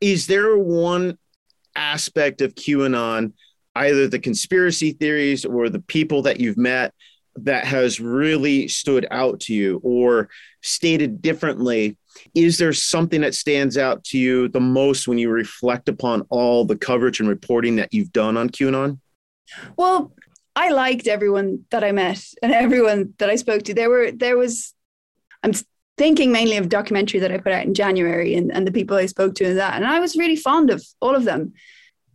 is 0.00 0.26
there 0.26 0.56
one 0.56 1.18
aspect 1.76 2.40
of 2.40 2.54
QAnon 2.54 3.32
either 3.76 4.06
the 4.06 4.18
conspiracy 4.18 4.92
theories 4.92 5.44
or 5.44 5.68
the 5.68 5.80
people 5.80 6.22
that 6.22 6.38
you've 6.38 6.56
met 6.56 6.94
that 7.36 7.64
has 7.64 8.00
really 8.00 8.68
stood 8.68 9.06
out 9.10 9.40
to 9.40 9.54
you 9.54 9.80
or 9.82 10.28
stated 10.62 11.20
differently 11.20 11.96
is 12.34 12.58
there 12.58 12.72
something 12.72 13.20
that 13.22 13.34
stands 13.34 13.76
out 13.76 14.04
to 14.04 14.18
you 14.18 14.48
the 14.48 14.60
most 14.60 15.08
when 15.08 15.18
you 15.18 15.30
reflect 15.30 15.88
upon 15.88 16.22
all 16.30 16.64
the 16.64 16.76
coverage 16.76 17.20
and 17.20 17.28
reporting 17.28 17.76
that 17.76 17.92
you've 17.92 18.12
done 18.12 18.36
on 18.36 18.48
qanon? 18.50 18.98
Well 19.76 20.12
i 20.56 20.70
liked 20.70 21.08
everyone 21.08 21.64
that 21.70 21.82
i 21.82 21.90
met 21.90 22.22
and 22.42 22.52
everyone 22.52 23.14
that 23.18 23.30
i 23.30 23.36
spoke 23.36 23.62
to. 23.64 23.74
There 23.74 23.90
were 23.90 24.12
there 24.12 24.36
was 24.36 24.74
i'm 25.42 25.52
thinking 25.96 26.32
mainly 26.32 26.56
of 26.56 26.68
documentary 26.68 27.20
that 27.20 27.30
i 27.30 27.38
put 27.38 27.52
out 27.52 27.64
in 27.64 27.72
january 27.74 28.34
and, 28.34 28.52
and 28.52 28.66
the 28.66 28.72
people 28.72 28.96
i 28.96 29.06
spoke 29.06 29.34
to 29.36 29.44
and 29.44 29.58
that 29.58 29.74
and 29.74 29.86
i 29.86 30.00
was 30.00 30.16
really 30.16 30.36
fond 30.36 30.70
of 30.70 30.84
all 31.00 31.14
of 31.14 31.24
them. 31.24 31.52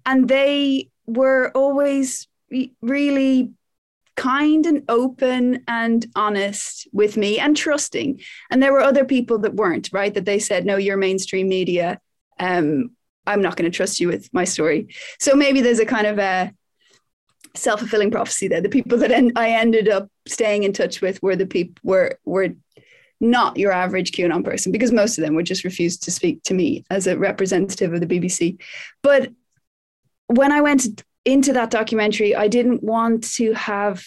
And 0.05 0.27
they 0.27 0.89
were 1.05 1.51
always 1.53 2.27
really 2.82 3.51
kind 4.19 4.65
and 4.65 4.84
open 4.89 5.63
and 5.69 6.05
honest 6.13 6.89
with 6.91 7.15
me 7.15 7.39
and 7.39 7.55
trusting. 7.55 8.19
And 8.51 8.62
there 8.62 8.73
were 8.73 8.82
other 8.82 9.05
people 9.05 9.39
that 9.39 9.55
weren't, 9.55 9.89
right? 9.93 10.13
That 10.13 10.25
they 10.25 10.39
said, 10.39 10.65
no, 10.65 10.75
you're 10.75 10.97
mainstream 10.97 11.47
media. 11.47 12.01
Um, 12.38 12.91
I'm 13.25 13.41
not 13.41 13.55
going 13.55 13.71
to 13.71 13.75
trust 13.75 14.01
you 14.01 14.10
with 14.10 14.27
my 14.34 14.43
story. 14.43 14.93
So 15.19 15.36
maybe 15.36 15.62
there's 15.62 15.79
a 15.79 15.86
kind 15.86 16.05
of 16.05 16.19
a 16.19 16.51
self 17.55 17.79
fulfilling 17.79 18.12
prophecy 18.12 18.49
there. 18.49 18.60
The 18.60 18.67
people 18.67 18.97
that 18.97 19.12
en- 19.12 19.32
I 19.38 19.51
ended 19.51 19.88
up 19.88 20.10
staying 20.27 20.63
in 20.63 20.73
touch 20.73 20.99
with 20.99 21.23
were 21.23 21.38
the 21.38 21.47
people 21.47 21.75
were 21.84 22.19
were 22.25 22.49
not 23.21 23.58
your 23.58 23.71
average 23.71 24.12
QAnon 24.12 24.43
person 24.43 24.71
because 24.71 24.91
most 24.91 25.17
of 25.17 25.23
them 25.23 25.36
would 25.36 25.45
just 25.45 25.63
refuse 25.63 25.97
to 25.97 26.12
speak 26.12 26.43
to 26.43 26.53
me 26.53 26.84
as 26.89 27.08
a 27.08 27.17
representative 27.17 27.93
of 27.93 28.01
the 28.01 28.08
BBC. 28.08 28.62
But 29.01 29.32
when 30.27 30.51
I 30.51 30.62
went 30.62 31.03
into 31.25 31.53
that 31.53 31.71
documentary, 31.71 32.36
I 32.36 32.47
didn't 32.47 32.84
want 32.84 33.32
to 33.36 33.53
have, 33.53 34.03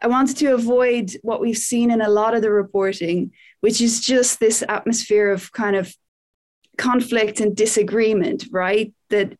I 0.00 0.06
wanted 0.08 0.36
to 0.38 0.54
avoid 0.54 1.16
what 1.22 1.40
we've 1.40 1.56
seen 1.56 1.90
in 1.90 2.00
a 2.00 2.08
lot 2.08 2.34
of 2.34 2.42
the 2.42 2.50
reporting, 2.50 3.32
which 3.60 3.80
is 3.80 4.00
just 4.00 4.40
this 4.40 4.64
atmosphere 4.68 5.30
of 5.30 5.52
kind 5.52 5.76
of 5.76 5.94
conflict 6.78 7.40
and 7.40 7.56
disagreement, 7.56 8.46
right? 8.50 8.92
That 9.10 9.36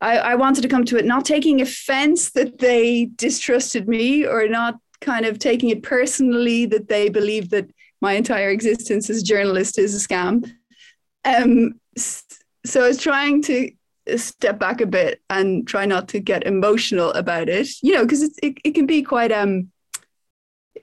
I, 0.00 0.18
I 0.18 0.34
wanted 0.34 0.62
to 0.62 0.68
come 0.68 0.84
to 0.86 0.96
it 0.96 1.04
not 1.04 1.24
taking 1.24 1.60
offense 1.60 2.30
that 2.32 2.58
they 2.58 3.10
distrusted 3.16 3.88
me 3.88 4.26
or 4.26 4.48
not 4.48 4.78
kind 5.00 5.26
of 5.26 5.38
taking 5.38 5.70
it 5.70 5.82
personally 5.82 6.66
that 6.66 6.88
they 6.88 7.08
believe 7.08 7.50
that 7.50 7.70
my 8.00 8.14
entire 8.14 8.50
existence 8.50 9.08
as 9.08 9.20
a 9.20 9.24
journalist 9.24 9.78
is 9.78 9.94
a 9.94 10.08
scam. 10.08 10.50
Um, 11.24 11.80
so 11.96 12.84
I 12.84 12.88
was 12.88 12.98
trying 12.98 13.42
to 13.42 13.70
step 14.16 14.58
back 14.58 14.80
a 14.80 14.86
bit 14.86 15.22
and 15.30 15.66
try 15.66 15.86
not 15.86 16.08
to 16.08 16.20
get 16.20 16.46
emotional 16.46 17.10
about 17.12 17.48
it 17.48 17.68
you 17.82 17.92
know 17.92 18.02
because 18.02 18.22
it, 18.22 18.58
it 18.64 18.74
can 18.74 18.86
be 18.86 19.02
quite 19.02 19.32
um 19.32 19.70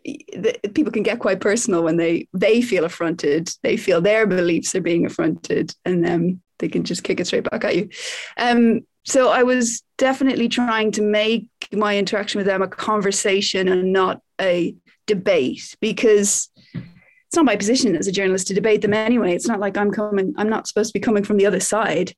the, 0.04 0.58
people 0.74 0.92
can 0.92 1.04
get 1.04 1.20
quite 1.20 1.40
personal 1.40 1.84
when 1.84 1.98
they 1.98 2.28
they 2.34 2.62
feel 2.62 2.86
affronted 2.86 3.50
they 3.62 3.78
feel 3.78 4.02
their 4.02 4.26
beliefs 4.26 4.74
are 4.76 4.82
being 4.82 5.06
affronted 5.06 5.74
and 5.86 6.04
then 6.04 6.42
they 6.60 6.68
can 6.68 6.84
just 6.84 7.04
kick 7.04 7.20
it 7.20 7.28
straight 7.28 7.50
back 7.50 7.64
at 7.64 7.76
you. 7.76 7.90
Um 8.38 8.82
so 9.04 9.30
i 9.30 9.42
was 9.42 9.82
definitely 9.98 10.48
trying 10.48 10.92
to 10.92 11.02
make 11.02 11.48
my 11.74 11.98
interaction 11.98 12.38
with 12.38 12.46
them 12.46 12.62
a 12.62 12.68
conversation 12.68 13.68
and 13.68 13.92
not 13.92 14.22
a 14.40 14.76
debate 15.08 15.76
because 15.82 16.50
it's 16.74 17.36
not 17.36 17.46
my 17.46 17.56
position 17.56 17.96
as 17.96 18.08
a 18.08 18.12
journalist 18.12 18.48
to 18.48 18.54
debate 18.54 18.82
them 18.82 18.94
anyway. 18.94 19.34
It's 19.34 19.48
not 19.48 19.60
like 19.60 19.76
i'm 19.78 19.92
coming 19.92 20.34
i'm 20.38 20.50
not 20.50 20.68
supposed 20.68 20.90
to 20.90 21.00
be 21.00 21.04
coming 21.04 21.24
from 21.24 21.38
the 21.38 21.48
other 21.48 21.60
side 21.60 22.14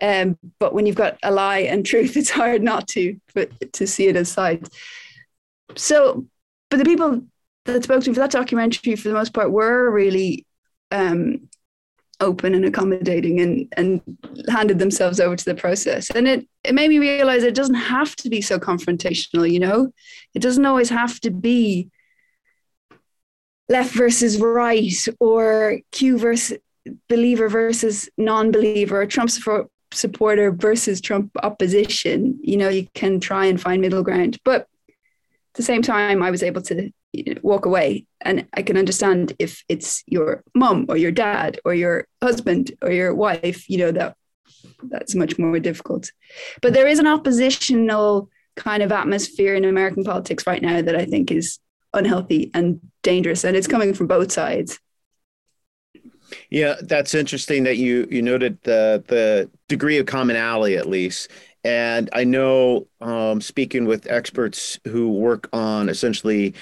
um, 0.00 0.38
but 0.58 0.74
when 0.74 0.86
you've 0.86 0.96
got 0.96 1.18
a 1.22 1.30
lie 1.30 1.58
and 1.58 1.84
truth, 1.84 2.16
it's 2.16 2.30
hard 2.30 2.62
not 2.62 2.88
to 2.88 3.18
to 3.72 3.86
see 3.86 4.06
it 4.06 4.16
as 4.16 4.30
sides. 4.30 4.70
So, 5.76 6.26
but 6.70 6.78
the 6.78 6.84
people 6.84 7.22
that 7.64 7.84
spoke 7.84 8.02
to 8.02 8.10
me 8.10 8.14
for 8.14 8.20
that 8.20 8.30
documentary, 8.30 8.96
for 8.96 9.08
the 9.08 9.14
most 9.14 9.34
part, 9.34 9.50
were 9.50 9.90
really 9.90 10.46
um, 10.90 11.48
open 12.20 12.54
and 12.54 12.64
accommodating 12.64 13.40
and 13.40 13.72
and 13.76 14.00
handed 14.48 14.78
themselves 14.78 15.20
over 15.20 15.36
to 15.36 15.44
the 15.44 15.54
process. 15.54 16.10
And 16.10 16.26
it 16.26 16.48
it 16.64 16.74
made 16.74 16.88
me 16.88 16.98
realize 16.98 17.42
it 17.42 17.54
doesn't 17.54 17.74
have 17.74 18.16
to 18.16 18.30
be 18.30 18.40
so 18.40 18.58
confrontational. 18.58 19.50
You 19.50 19.60
know, 19.60 19.92
it 20.34 20.40
doesn't 20.40 20.66
always 20.66 20.90
have 20.90 21.20
to 21.20 21.30
be 21.30 21.90
left 23.68 23.94
versus 23.94 24.38
right 24.38 25.06
or 25.20 25.80
Q 25.92 26.18
versus 26.18 26.58
believer 27.08 27.48
versus 27.48 28.08
non-believer 28.16 29.02
or 29.02 29.06
Trump 29.06 29.30
supporter 29.92 30.52
versus 30.52 31.00
Trump 31.00 31.30
opposition, 31.42 32.38
you 32.42 32.56
know, 32.56 32.68
you 32.68 32.88
can 32.94 33.20
try 33.20 33.46
and 33.46 33.60
find 33.60 33.80
middle 33.80 34.02
ground. 34.02 34.38
But 34.44 34.62
at 34.88 35.54
the 35.54 35.62
same 35.62 35.82
time, 35.82 36.22
I 36.22 36.30
was 36.30 36.42
able 36.42 36.62
to 36.62 36.90
walk 37.42 37.66
away. 37.66 38.06
And 38.20 38.46
I 38.54 38.62
can 38.62 38.76
understand 38.76 39.34
if 39.38 39.64
it's 39.68 40.02
your 40.06 40.42
mom 40.54 40.86
or 40.88 40.96
your 40.96 41.12
dad 41.12 41.58
or 41.64 41.74
your 41.74 42.06
husband 42.22 42.72
or 42.82 42.90
your 42.90 43.14
wife, 43.14 43.68
you 43.68 43.78
know, 43.78 43.92
that 43.92 44.16
that's 44.82 45.14
much 45.14 45.38
more 45.38 45.58
difficult. 45.58 46.12
But 46.62 46.74
there 46.74 46.86
is 46.86 46.98
an 46.98 47.06
oppositional 47.06 48.28
kind 48.56 48.82
of 48.82 48.92
atmosphere 48.92 49.54
in 49.54 49.64
American 49.64 50.04
politics 50.04 50.46
right 50.46 50.62
now 50.62 50.82
that 50.82 50.96
I 50.96 51.04
think 51.04 51.30
is 51.30 51.58
unhealthy 51.94 52.50
and 52.54 52.80
dangerous. 53.02 53.44
And 53.44 53.56
it's 53.56 53.66
coming 53.66 53.94
from 53.94 54.06
both 54.06 54.32
sides. 54.32 54.78
Yeah, 56.50 56.74
that's 56.82 57.14
interesting 57.14 57.64
that 57.64 57.78
you 57.78 58.06
you 58.10 58.20
noted 58.20 58.58
the 58.62 59.02
the 59.08 59.50
degree 59.68 59.98
of 59.98 60.06
commonality 60.06 60.76
at 60.76 60.86
least. 60.88 61.30
And 61.64 62.08
I 62.12 62.24
know 62.24 62.86
um, 63.00 63.40
speaking 63.40 63.84
with 63.84 64.06
experts 64.10 64.78
who 64.86 65.12
work 65.12 65.48
on 65.52 65.88
essentially 65.88 66.54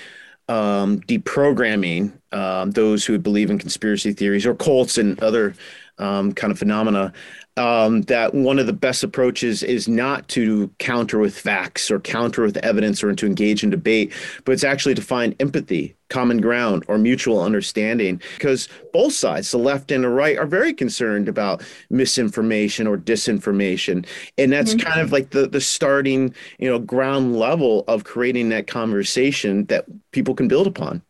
um, 0.49 1.01
deprogramming 1.03 2.13
um, 2.33 2.71
those 2.73 3.05
who 3.05 3.19
believe 3.19 3.51
in 3.51 3.59
conspiracy 3.59 4.13
theories 4.13 4.47
or 4.47 4.55
cults 4.55 4.99
and 4.99 5.21
other 5.23 5.55
um, 5.99 6.33
kind 6.33 6.51
of 6.51 6.59
phenomena, 6.59 7.13
um, 7.57 8.03
that 8.03 8.35
one 8.35 8.59
of 8.59 8.67
the 8.67 8.73
best 8.73 9.03
approaches 9.03 9.63
is 9.63 9.89
not 9.89 10.29
to 10.29 10.71
counter 10.79 11.19
with 11.19 11.39
facts 11.39 11.91
or 11.91 11.99
counter 11.99 12.43
with 12.43 12.59
evidence 12.59 13.03
or 13.03 13.15
to 13.15 13.27
engage 13.27 13.65
in 13.65 13.71
debate, 13.71 14.13
but 14.45 14.53
it's 14.53 14.65
actually 14.65 14.95
to 14.95 15.01
find 15.01 15.35
empathy, 15.41 15.97
common 16.11 16.39
ground, 16.39 16.85
or 16.87 16.99
mutual 16.99 17.43
understanding. 17.43 18.21
Because 18.35 18.69
both 18.93 19.15
sides, 19.15 19.51
the 19.51 19.59
left 19.59 19.91
and 19.91 20.05
the 20.05 20.11
right, 20.11 20.37
are 20.37 20.47
very 20.47 20.75
concerned 20.75 21.29
about 21.29 21.63
misinformation 21.89 22.87
or 22.87 22.99
disinformation, 22.99 24.05
and 24.37 24.53
that's 24.53 24.75
mm-hmm. 24.75 24.87
kind 24.87 25.01
of 25.01 25.11
like 25.13 25.31
the 25.31 25.47
the 25.47 25.61
starting, 25.61 26.35
you 26.59 26.69
know, 26.69 26.79
ground 26.79 27.37
level 27.37 27.85
of 27.89 28.05
creating 28.05 28.51
that 28.51 28.67
conversation 28.67 29.65
that 29.67 29.87
people 30.13 30.35
can 30.35 30.47
build 30.47 30.67
upon. 30.67 31.01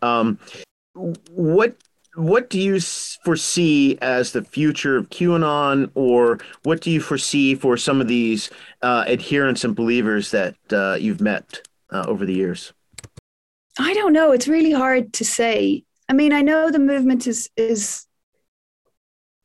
Um, 0.00 0.38
what 1.30 1.76
what 2.18 2.50
do 2.50 2.60
you 2.60 2.80
foresee 3.24 3.96
as 4.02 4.32
the 4.32 4.42
future 4.42 4.96
of 4.96 5.08
QAnon, 5.10 5.90
or 5.94 6.40
what 6.64 6.80
do 6.80 6.90
you 6.90 7.00
foresee 7.00 7.54
for 7.54 7.76
some 7.76 8.00
of 8.00 8.08
these 8.08 8.50
uh, 8.82 9.04
adherents 9.06 9.64
and 9.64 9.76
believers 9.76 10.32
that 10.32 10.56
uh, 10.72 10.94
you've 10.94 11.20
met 11.20 11.60
uh, 11.92 12.04
over 12.08 12.26
the 12.26 12.34
years? 12.34 12.72
I 13.78 13.94
don't 13.94 14.12
know. 14.12 14.32
It's 14.32 14.48
really 14.48 14.72
hard 14.72 15.12
to 15.14 15.24
say. 15.24 15.84
I 16.08 16.12
mean, 16.12 16.32
I 16.32 16.42
know 16.42 16.70
the 16.70 16.80
movement 16.80 17.28
is 17.28 17.48
is 17.56 18.06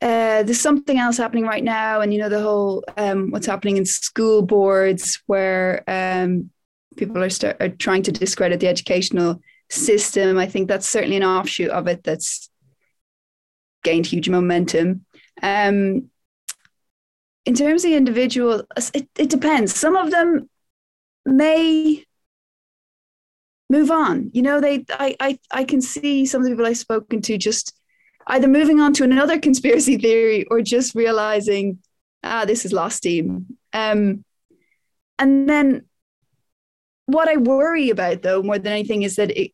uh, 0.02 0.42
there's 0.42 0.60
something 0.60 0.98
else 0.98 1.16
happening 1.16 1.44
right 1.44 1.62
now, 1.62 2.00
and 2.00 2.12
you 2.12 2.18
know 2.18 2.28
the 2.28 2.42
whole 2.42 2.82
um, 2.96 3.30
what's 3.30 3.46
happening 3.46 3.76
in 3.76 3.84
school 3.84 4.42
boards 4.42 5.22
where 5.26 5.84
um, 5.86 6.50
people 6.96 7.22
are, 7.22 7.30
start, 7.30 7.56
are 7.60 7.68
trying 7.68 8.02
to 8.02 8.12
discredit 8.12 8.58
the 8.58 8.68
educational 8.68 9.40
system. 9.70 10.38
I 10.38 10.46
think 10.46 10.66
that's 10.66 10.88
certainly 10.88 11.16
an 11.16 11.24
offshoot 11.24 11.70
of 11.70 11.86
it. 11.86 12.02
That's 12.02 12.50
gained 13.84 14.06
huge 14.06 14.28
momentum. 14.28 15.04
Um, 15.42 16.10
in 17.44 17.54
terms 17.54 17.84
of 17.84 17.90
the 17.90 17.96
individual, 17.96 18.64
it, 18.94 19.08
it 19.16 19.30
depends. 19.30 19.74
Some 19.74 19.96
of 19.96 20.10
them 20.10 20.48
may 21.26 22.04
move 23.70 23.90
on. 23.90 24.30
You 24.32 24.42
know, 24.42 24.60
they 24.60 24.84
I, 24.90 25.16
I 25.20 25.38
I 25.50 25.64
can 25.64 25.80
see 25.80 26.26
some 26.26 26.40
of 26.40 26.44
the 26.44 26.50
people 26.50 26.66
I've 26.66 26.78
spoken 26.78 27.20
to 27.22 27.38
just 27.38 27.74
either 28.26 28.48
moving 28.48 28.80
on 28.80 28.92
to 28.94 29.04
another 29.04 29.38
conspiracy 29.46 29.98
theory 29.98 30.44
or 30.50 30.60
just 30.62 30.94
realizing, 30.94 31.78
ah, 32.22 32.44
this 32.44 32.64
is 32.64 32.72
lost 32.72 32.96
steam. 32.98 33.58
Um, 33.72 34.24
and 35.18 35.48
then 35.48 35.86
what 37.06 37.28
I 37.28 37.36
worry 37.36 37.90
about 37.90 38.22
though 38.22 38.42
more 38.42 38.58
than 38.58 38.72
anything 38.72 39.02
is 39.02 39.16
that 39.16 39.30
it, 39.38 39.52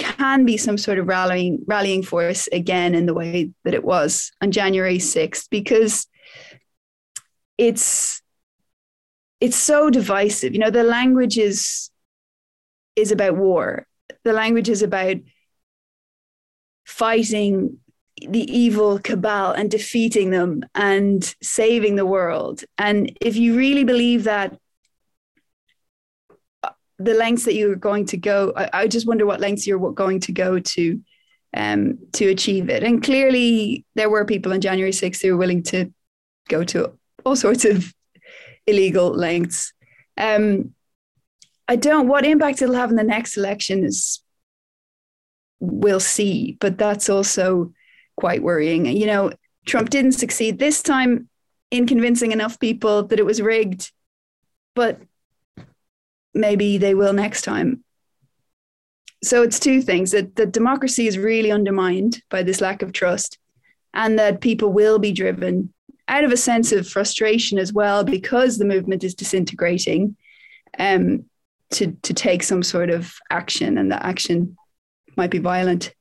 can 0.00 0.44
be 0.44 0.56
some 0.56 0.78
sort 0.78 0.98
of 0.98 1.06
rallying 1.06 1.62
rallying 1.66 2.02
force 2.02 2.48
again 2.52 2.94
in 2.94 3.06
the 3.06 3.14
way 3.14 3.50
that 3.64 3.74
it 3.74 3.84
was 3.84 4.32
on 4.40 4.50
January 4.50 4.98
6th 4.98 5.48
because 5.50 6.06
it's 7.58 8.22
it's 9.40 9.56
so 9.56 9.90
divisive. 9.90 10.54
You 10.54 10.60
know, 10.60 10.70
the 10.70 10.82
language 10.82 11.38
is 11.38 11.90
is 12.96 13.12
about 13.12 13.36
war. 13.36 13.86
The 14.24 14.32
language 14.32 14.68
is 14.68 14.82
about 14.82 15.16
fighting 16.86 17.78
the 18.28 18.44
evil 18.52 18.98
cabal 18.98 19.52
and 19.52 19.70
defeating 19.70 20.30
them 20.30 20.62
and 20.74 21.34
saving 21.42 21.96
the 21.96 22.06
world. 22.06 22.64
And 22.76 23.16
if 23.20 23.36
you 23.36 23.56
really 23.56 23.84
believe 23.84 24.24
that 24.24 24.58
the 27.00 27.14
lengths 27.14 27.46
that 27.46 27.54
you're 27.54 27.76
going 27.76 28.04
to 28.06 28.16
go. 28.16 28.52
I, 28.54 28.70
I 28.72 28.86
just 28.86 29.06
wonder 29.06 29.24
what 29.24 29.40
lengths 29.40 29.66
you're 29.66 29.92
going 29.92 30.20
to 30.20 30.32
go 30.32 30.58
to 30.58 31.00
um, 31.56 31.98
to 32.12 32.28
achieve 32.28 32.68
it. 32.68 32.84
And 32.84 33.02
clearly, 33.02 33.84
there 33.94 34.10
were 34.10 34.24
people 34.24 34.52
on 34.52 34.60
January 34.60 34.92
6th 34.92 35.22
who 35.22 35.32
were 35.32 35.38
willing 35.38 35.62
to 35.64 35.92
go 36.48 36.62
to 36.64 36.92
all 37.24 37.36
sorts 37.36 37.64
of 37.64 37.92
illegal 38.66 39.10
lengths. 39.10 39.72
Um, 40.16 40.74
I 41.66 41.76
don't. 41.76 42.06
What 42.06 42.26
impact 42.26 42.60
it'll 42.60 42.74
have 42.74 42.90
in 42.90 42.96
the 42.96 43.02
next 43.02 43.36
election 43.36 43.84
is 43.84 44.22
we'll 45.58 46.00
see, 46.00 46.58
but 46.60 46.76
that's 46.76 47.08
also 47.08 47.72
quite 48.16 48.42
worrying. 48.42 48.86
You 48.86 49.06
know, 49.06 49.32
Trump 49.66 49.88
didn't 49.88 50.12
succeed 50.12 50.58
this 50.58 50.82
time 50.82 51.28
in 51.70 51.86
convincing 51.86 52.32
enough 52.32 52.58
people 52.58 53.04
that 53.04 53.18
it 53.18 53.24
was 53.24 53.40
rigged, 53.40 53.90
but 54.74 55.00
maybe 56.34 56.78
they 56.78 56.94
will 56.94 57.12
next 57.12 57.42
time. 57.42 57.84
So 59.22 59.42
it's 59.42 59.60
two 59.60 59.82
things 59.82 60.12
that 60.12 60.36
the 60.36 60.46
democracy 60.46 61.06
is 61.06 61.18
really 61.18 61.52
undermined 61.52 62.22
by 62.30 62.42
this 62.42 62.60
lack 62.60 62.82
of 62.82 62.92
trust, 62.92 63.38
and 63.92 64.18
that 64.18 64.40
people 64.40 64.72
will 64.72 64.98
be 64.98 65.12
driven 65.12 65.72
out 66.08 66.24
of 66.24 66.32
a 66.32 66.36
sense 66.36 66.72
of 66.72 66.88
frustration 66.88 67.58
as 67.58 67.72
well 67.72 68.02
because 68.02 68.58
the 68.58 68.64
movement 68.64 69.04
is 69.04 69.14
disintegrating 69.14 70.16
um, 70.78 71.24
to, 71.70 71.92
to 72.02 72.12
take 72.12 72.42
some 72.42 72.62
sort 72.62 72.90
of 72.90 73.14
action, 73.30 73.78
and 73.78 73.92
that 73.92 74.04
action 74.04 74.56
might 75.16 75.30
be 75.30 75.38
violent. 75.38 75.94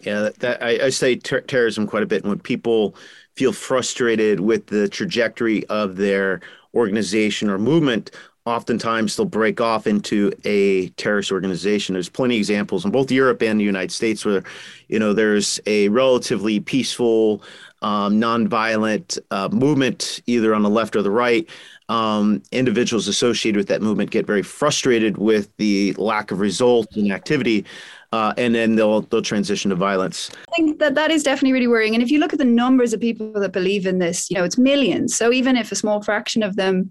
Yeah, 0.00 0.20
that, 0.20 0.38
that 0.38 0.62
I, 0.62 0.86
I, 0.86 0.88
say 0.90 1.16
ter- 1.16 1.40
terrorism 1.40 1.86
quite 1.86 2.04
a 2.04 2.06
bit. 2.06 2.22
And 2.22 2.30
when 2.30 2.38
people 2.38 2.94
feel 3.36 3.52
frustrated 3.52 4.38
with 4.38 4.68
the 4.68 4.88
trajectory 4.88 5.66
of 5.66 5.96
their 5.96 6.40
organization 6.72 7.50
or 7.50 7.58
movement, 7.58 8.12
oftentimes 8.48 9.16
they'll 9.16 9.26
break 9.26 9.60
off 9.60 9.86
into 9.86 10.32
a 10.44 10.88
terrorist 10.90 11.30
organization. 11.30 11.92
There's 11.92 12.08
plenty 12.08 12.36
of 12.36 12.38
examples 12.38 12.84
in 12.84 12.90
both 12.90 13.10
Europe 13.10 13.42
and 13.42 13.60
the 13.60 13.64
United 13.64 13.92
States 13.92 14.24
where, 14.24 14.42
you 14.88 14.98
know, 14.98 15.12
there's 15.12 15.60
a 15.66 15.88
relatively 15.88 16.58
peaceful, 16.58 17.42
um, 17.82 18.20
nonviolent 18.20 19.18
uh, 19.30 19.48
movement 19.50 20.20
either 20.26 20.54
on 20.54 20.62
the 20.62 20.70
left 20.70 20.96
or 20.96 21.02
the 21.02 21.10
right. 21.10 21.48
Um, 21.90 22.42
individuals 22.52 23.08
associated 23.08 23.56
with 23.56 23.68
that 23.68 23.80
movement 23.80 24.10
get 24.10 24.26
very 24.26 24.42
frustrated 24.42 25.16
with 25.16 25.54
the 25.56 25.94
lack 25.94 26.30
of 26.30 26.40
results 26.40 26.96
and 26.96 27.12
activity. 27.12 27.64
Uh, 28.12 28.32
and 28.38 28.54
then 28.54 28.74
they'll 28.74 29.02
they'll 29.02 29.22
transition 29.22 29.68
to 29.68 29.76
violence. 29.76 30.30
I 30.52 30.56
think 30.56 30.78
that 30.78 30.94
that 30.94 31.10
is 31.10 31.22
definitely 31.22 31.52
really 31.52 31.66
worrying. 31.66 31.94
And 31.94 32.02
if 32.02 32.10
you 32.10 32.18
look 32.18 32.32
at 32.32 32.38
the 32.38 32.44
numbers 32.44 32.94
of 32.94 33.00
people 33.00 33.32
that 33.34 33.52
believe 33.52 33.86
in 33.86 33.98
this, 33.98 34.30
you 34.30 34.36
know, 34.36 34.44
it's 34.44 34.56
millions. 34.56 35.14
So 35.14 35.30
even 35.30 35.56
if 35.56 35.70
a 35.72 35.76
small 35.76 36.02
fraction 36.02 36.42
of 36.42 36.56
them 36.56 36.90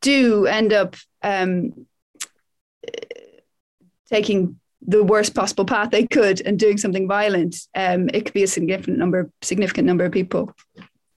do 0.00 0.46
end 0.46 0.72
up 0.72 0.96
um, 1.22 1.86
taking 4.08 4.58
the 4.86 5.04
worst 5.04 5.34
possible 5.34 5.64
path 5.64 5.90
they 5.90 6.06
could 6.06 6.40
and 6.46 6.58
doing 6.58 6.78
something 6.78 7.06
violent, 7.06 7.56
um, 7.74 8.08
it 8.14 8.24
could 8.24 8.34
be 8.34 8.42
a 8.42 8.48
significant 8.48 8.98
number, 8.98 9.30
significant 9.42 9.86
number 9.86 10.04
of 10.04 10.12
people. 10.12 10.54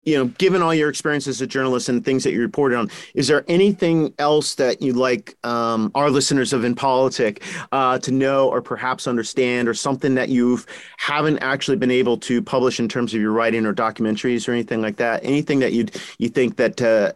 You 0.03 0.17
know, 0.17 0.25
given 0.39 0.63
all 0.63 0.73
your 0.73 0.89
experience 0.89 1.27
as 1.27 1.43
a 1.43 1.47
journalist 1.47 1.91
and 1.91 2.03
things 2.03 2.25
that 2.25 2.33
you 2.33 2.41
reported 2.41 2.79
on, 2.79 2.91
is 3.15 3.29
there 3.29 3.45
anything 3.49 4.15
else 4.19 4.55
that 4.55 4.81
you'd 4.81 4.97
like 4.97 5.37
um, 5.45 5.93
our 5.95 6.11
listeners 6.11 6.55
of 6.55 6.65
Impolitic 6.65 7.43
uh, 7.71 7.99
to 7.99 8.11
know 8.11 8.49
or 8.49 8.63
perhaps 8.63 9.07
understand, 9.07 9.69
or 9.69 9.75
something 9.75 10.15
that 10.15 10.31
you 10.31 10.59
haven't 10.97 11.39
actually 11.41 11.77
been 11.77 11.91
able 11.91 12.17
to 12.17 12.41
publish 12.41 12.81
in 12.81 12.89
terms 12.89 13.13
of 13.13 13.21
your 13.21 13.33
writing 13.33 13.67
or 13.67 13.75
documentaries 13.75 14.49
or 14.49 14.53
anything 14.53 14.81
like 14.81 14.97
that? 14.97 15.23
Anything 15.23 15.59
that 15.59 15.75
you'd 15.75 15.95
you 16.17 16.31
think 16.31 16.57
that 16.57 16.81
uh, 16.81 17.13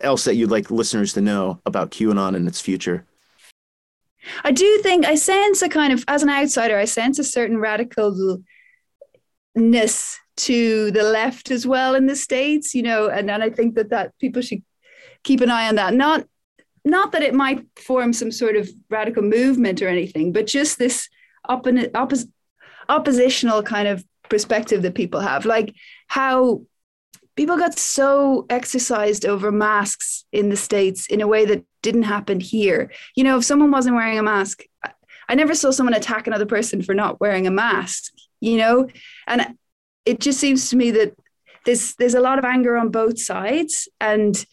else 0.00 0.24
that 0.24 0.36
you'd 0.36 0.50
like 0.50 0.70
listeners 0.70 1.12
to 1.14 1.20
know 1.20 1.60
about 1.66 1.90
QAnon 1.90 2.36
and 2.36 2.46
its 2.46 2.60
future? 2.60 3.06
I 4.44 4.52
do 4.52 4.78
think 4.82 5.06
I 5.06 5.14
sense 5.14 5.62
a 5.62 5.68
kind 5.68 5.92
of, 5.92 6.04
as 6.06 6.22
an 6.22 6.28
outsider, 6.28 6.78
I 6.78 6.84
sense 6.84 7.18
a 7.18 7.24
certain 7.24 7.56
radicalness 7.56 8.44
to 10.36 10.90
the 10.90 11.02
left 11.02 11.50
as 11.50 11.66
well 11.66 11.94
in 11.94 12.06
the 12.06 12.16
states, 12.16 12.74
you 12.74 12.82
know, 12.82 13.08
and, 13.08 13.30
and 13.30 13.42
I 13.42 13.50
think 13.50 13.74
that 13.74 13.90
that 13.90 14.18
people 14.18 14.42
should 14.42 14.62
keep 15.22 15.40
an 15.40 15.50
eye 15.50 15.68
on 15.68 15.76
that. 15.76 15.94
Not 15.94 16.26
not 16.82 17.12
that 17.12 17.22
it 17.22 17.34
might 17.34 17.66
form 17.78 18.12
some 18.14 18.32
sort 18.32 18.56
of 18.56 18.68
radical 18.88 19.22
movement 19.22 19.82
or 19.82 19.88
anything, 19.88 20.32
but 20.32 20.46
just 20.46 20.78
this 20.78 21.10
oppos- 21.46 21.90
oppos- 21.90 22.30
oppositional 22.88 23.62
kind 23.62 23.86
of 23.86 24.02
perspective 24.30 24.80
that 24.82 24.94
people 24.94 25.20
have, 25.20 25.44
like 25.44 25.74
how 26.06 26.62
people 27.40 27.56
got 27.56 27.78
so 27.78 28.44
exercised 28.50 29.24
over 29.24 29.50
masks 29.50 30.26
in 30.30 30.50
the 30.50 30.56
states 30.56 31.06
in 31.06 31.22
a 31.22 31.26
way 31.26 31.46
that 31.46 31.64
didn't 31.80 32.02
happen 32.02 32.38
here. 32.38 32.92
You 33.16 33.24
know, 33.24 33.38
if 33.38 33.46
someone 33.46 33.70
wasn't 33.70 33.96
wearing 33.96 34.18
a 34.18 34.22
mask, 34.22 34.64
I 35.26 35.34
never 35.34 35.54
saw 35.54 35.70
someone 35.70 35.94
attack 35.94 36.26
another 36.26 36.44
person 36.44 36.82
for 36.82 36.94
not 36.94 37.18
wearing 37.18 37.46
a 37.46 37.50
mask, 37.50 38.12
you 38.42 38.58
know? 38.58 38.88
And 39.26 39.54
it 40.04 40.20
just 40.20 40.38
seems 40.38 40.68
to 40.68 40.76
me 40.76 40.90
that 40.90 41.16
there's 41.64 41.94
there's 41.94 42.12
a 42.12 42.20
lot 42.20 42.38
of 42.38 42.44
anger 42.44 42.76
on 42.76 42.90
both 42.90 43.18
sides 43.18 43.88
and 44.02 44.44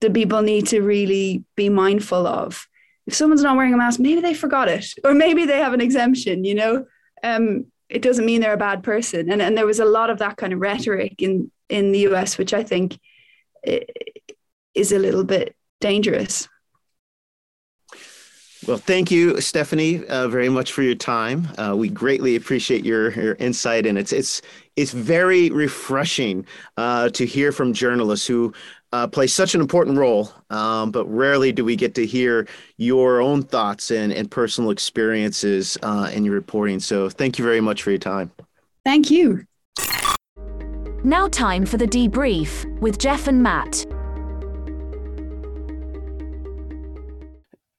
the 0.00 0.10
people 0.10 0.42
need 0.42 0.68
to 0.68 0.82
really 0.82 1.42
be 1.56 1.68
mindful 1.68 2.28
of. 2.28 2.68
If 3.08 3.14
someone's 3.14 3.42
not 3.42 3.56
wearing 3.56 3.74
a 3.74 3.76
mask, 3.76 3.98
maybe 3.98 4.20
they 4.20 4.34
forgot 4.34 4.68
it, 4.68 4.86
or 5.02 5.14
maybe 5.14 5.46
they 5.46 5.58
have 5.58 5.72
an 5.72 5.80
exemption, 5.80 6.44
you 6.44 6.54
know? 6.54 6.86
Um, 7.24 7.72
it 7.88 8.02
doesn't 8.02 8.24
mean 8.24 8.40
they're 8.40 8.52
a 8.52 8.56
bad 8.56 8.84
person. 8.84 9.32
And, 9.32 9.42
and 9.42 9.58
there 9.58 9.66
was 9.66 9.80
a 9.80 9.84
lot 9.84 10.10
of 10.10 10.18
that 10.18 10.36
kind 10.36 10.52
of 10.52 10.60
rhetoric 10.60 11.20
in, 11.20 11.50
in 11.68 11.92
the 11.92 12.00
US, 12.10 12.38
which 12.38 12.54
I 12.54 12.62
think 12.62 12.98
is 14.74 14.92
a 14.92 14.98
little 14.98 15.24
bit 15.24 15.56
dangerous. 15.80 16.48
Well, 18.66 18.76
thank 18.76 19.10
you, 19.10 19.40
Stephanie, 19.40 20.04
uh, 20.06 20.28
very 20.28 20.48
much 20.48 20.72
for 20.72 20.82
your 20.82 20.96
time. 20.96 21.48
Uh, 21.56 21.74
we 21.76 21.88
greatly 21.88 22.34
appreciate 22.36 22.84
your 22.84 23.12
your 23.12 23.34
insight, 23.34 23.86
and 23.86 23.96
it's 23.96 24.12
it's 24.12 24.42
it's 24.76 24.90
very 24.90 25.48
refreshing 25.50 26.44
uh, 26.76 27.08
to 27.10 27.24
hear 27.24 27.52
from 27.52 27.72
journalists 27.72 28.26
who 28.26 28.52
uh, 28.92 29.06
play 29.06 29.26
such 29.26 29.54
an 29.54 29.60
important 29.60 29.96
role, 29.96 30.32
um, 30.50 30.90
but 30.90 31.06
rarely 31.06 31.52
do 31.52 31.64
we 31.64 31.76
get 31.76 31.94
to 31.94 32.04
hear 32.04 32.48
your 32.78 33.20
own 33.22 33.42
thoughts 33.42 33.90
and, 33.90 34.12
and 34.12 34.30
personal 34.30 34.70
experiences 34.70 35.78
uh, 35.82 36.10
in 36.12 36.24
your 36.24 36.34
reporting. 36.34 36.80
So, 36.80 37.08
thank 37.08 37.38
you 37.38 37.44
very 37.44 37.60
much 37.60 37.82
for 37.82 37.90
your 37.90 37.98
time. 37.98 38.30
Thank 38.84 39.10
you. 39.10 39.46
Now, 41.04 41.28
time 41.28 41.64
for 41.64 41.76
the 41.76 41.86
debrief 41.86 42.64
with 42.80 42.98
Jeff 42.98 43.28
and 43.28 43.40
Matt. 43.42 43.86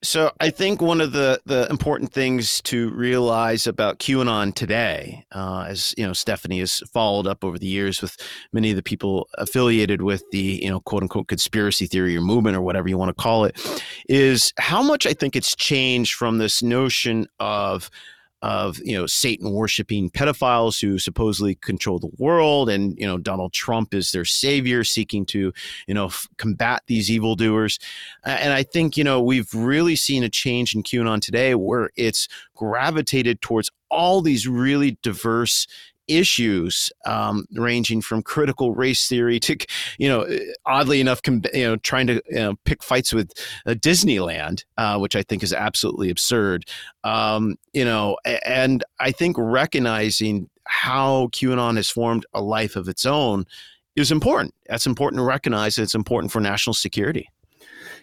So 0.02 0.32
I 0.40 0.48
think 0.48 0.80
one 0.80 1.02
of 1.02 1.12
the 1.12 1.42
the 1.44 1.68
important 1.68 2.10
things 2.14 2.62
to 2.62 2.88
realize 2.90 3.66
about 3.66 3.98
QAnon 3.98 4.54
today, 4.54 5.26
uh, 5.32 5.66
as 5.68 5.94
you 5.98 6.06
know, 6.06 6.14
Stephanie 6.14 6.60
has 6.60 6.78
followed 6.92 7.26
up 7.26 7.44
over 7.44 7.58
the 7.58 7.66
years 7.66 8.00
with 8.00 8.16
many 8.54 8.70
of 8.70 8.76
the 8.76 8.82
people 8.82 9.28
affiliated 9.34 10.00
with 10.00 10.24
the 10.32 10.58
you 10.62 10.70
know 10.70 10.80
quote 10.80 11.02
unquote 11.02 11.28
conspiracy 11.28 11.86
theory 11.86 12.16
or 12.16 12.22
movement 12.22 12.56
or 12.56 12.62
whatever 12.62 12.88
you 12.88 12.96
want 12.96 13.10
to 13.14 13.22
call 13.22 13.44
it, 13.44 13.60
is 14.08 14.54
how 14.56 14.82
much 14.82 15.06
I 15.06 15.12
think 15.12 15.36
it's 15.36 15.54
changed 15.54 16.14
from 16.14 16.38
this 16.38 16.62
notion 16.62 17.26
of 17.38 17.90
of 18.42 18.78
you 18.84 18.96
know 18.96 19.06
Satan 19.06 19.52
worshiping 19.52 20.10
pedophiles 20.10 20.80
who 20.80 20.98
supposedly 20.98 21.56
control 21.56 21.98
the 21.98 22.10
world, 22.18 22.68
and 22.68 22.98
you 22.98 23.06
know 23.06 23.18
Donald 23.18 23.52
Trump 23.52 23.94
is 23.94 24.12
their 24.12 24.24
savior, 24.24 24.84
seeking 24.84 25.26
to 25.26 25.52
you 25.86 25.94
know 25.94 26.06
f- 26.06 26.28
combat 26.38 26.82
these 26.86 27.10
evildoers. 27.10 27.78
And 28.24 28.52
I 28.52 28.62
think 28.62 28.96
you 28.96 29.04
know 29.04 29.20
we've 29.20 29.52
really 29.54 29.96
seen 29.96 30.22
a 30.22 30.28
change 30.28 30.74
in 30.74 30.82
QAnon 30.82 31.20
today, 31.20 31.54
where 31.54 31.90
it's 31.96 32.28
gravitated 32.54 33.40
towards 33.42 33.70
all 33.90 34.20
these 34.20 34.46
really 34.46 34.98
diverse 35.02 35.66
issues 36.10 36.90
um, 37.06 37.46
ranging 37.52 38.00
from 38.00 38.22
critical 38.22 38.74
race 38.74 39.08
theory 39.08 39.40
to, 39.40 39.56
you 39.98 40.08
know, 40.08 40.26
oddly 40.66 41.00
enough, 41.00 41.20
you 41.26 41.64
know, 41.64 41.76
trying 41.76 42.06
to 42.08 42.14
you 42.28 42.36
know, 42.36 42.54
pick 42.64 42.82
fights 42.82 43.12
with 43.12 43.32
uh, 43.66 43.70
Disneyland, 43.70 44.64
uh, 44.76 44.98
which 44.98 45.16
I 45.16 45.22
think 45.22 45.42
is 45.42 45.52
absolutely 45.52 46.10
absurd. 46.10 46.66
Um, 47.04 47.56
you 47.72 47.84
know, 47.84 48.16
and 48.44 48.84
I 48.98 49.12
think 49.12 49.36
recognizing 49.38 50.50
how 50.64 51.28
QAnon 51.28 51.76
has 51.76 51.88
formed 51.88 52.26
a 52.34 52.40
life 52.40 52.76
of 52.76 52.88
its 52.88 53.06
own 53.06 53.46
is 53.96 54.12
important. 54.12 54.54
That's 54.68 54.86
important 54.86 55.18
to 55.18 55.24
recognize. 55.24 55.78
It's 55.78 55.94
important 55.94 56.32
for 56.32 56.40
national 56.40 56.74
security. 56.74 57.28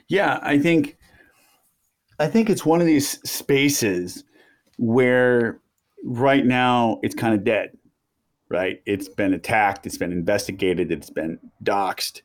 Yeah, 0.07 0.39
I 0.41 0.57
think 0.57 0.97
I 2.19 2.27
think 2.27 2.49
it's 2.49 2.65
one 2.65 2.81
of 2.81 2.87
these 2.87 3.19
spaces 3.29 4.23
where 4.77 5.59
right 6.03 6.45
now 6.45 6.99
it's 7.03 7.15
kind 7.15 7.33
of 7.33 7.43
dead 7.43 7.76
right? 8.49 8.81
It's 8.85 9.09
been 9.09 9.33
attacked, 9.33 9.85
it's 9.85 9.97
been 9.97 10.11
investigated, 10.11 10.91
it's 10.91 11.09
been 11.09 11.39
doxxed. 11.63 12.21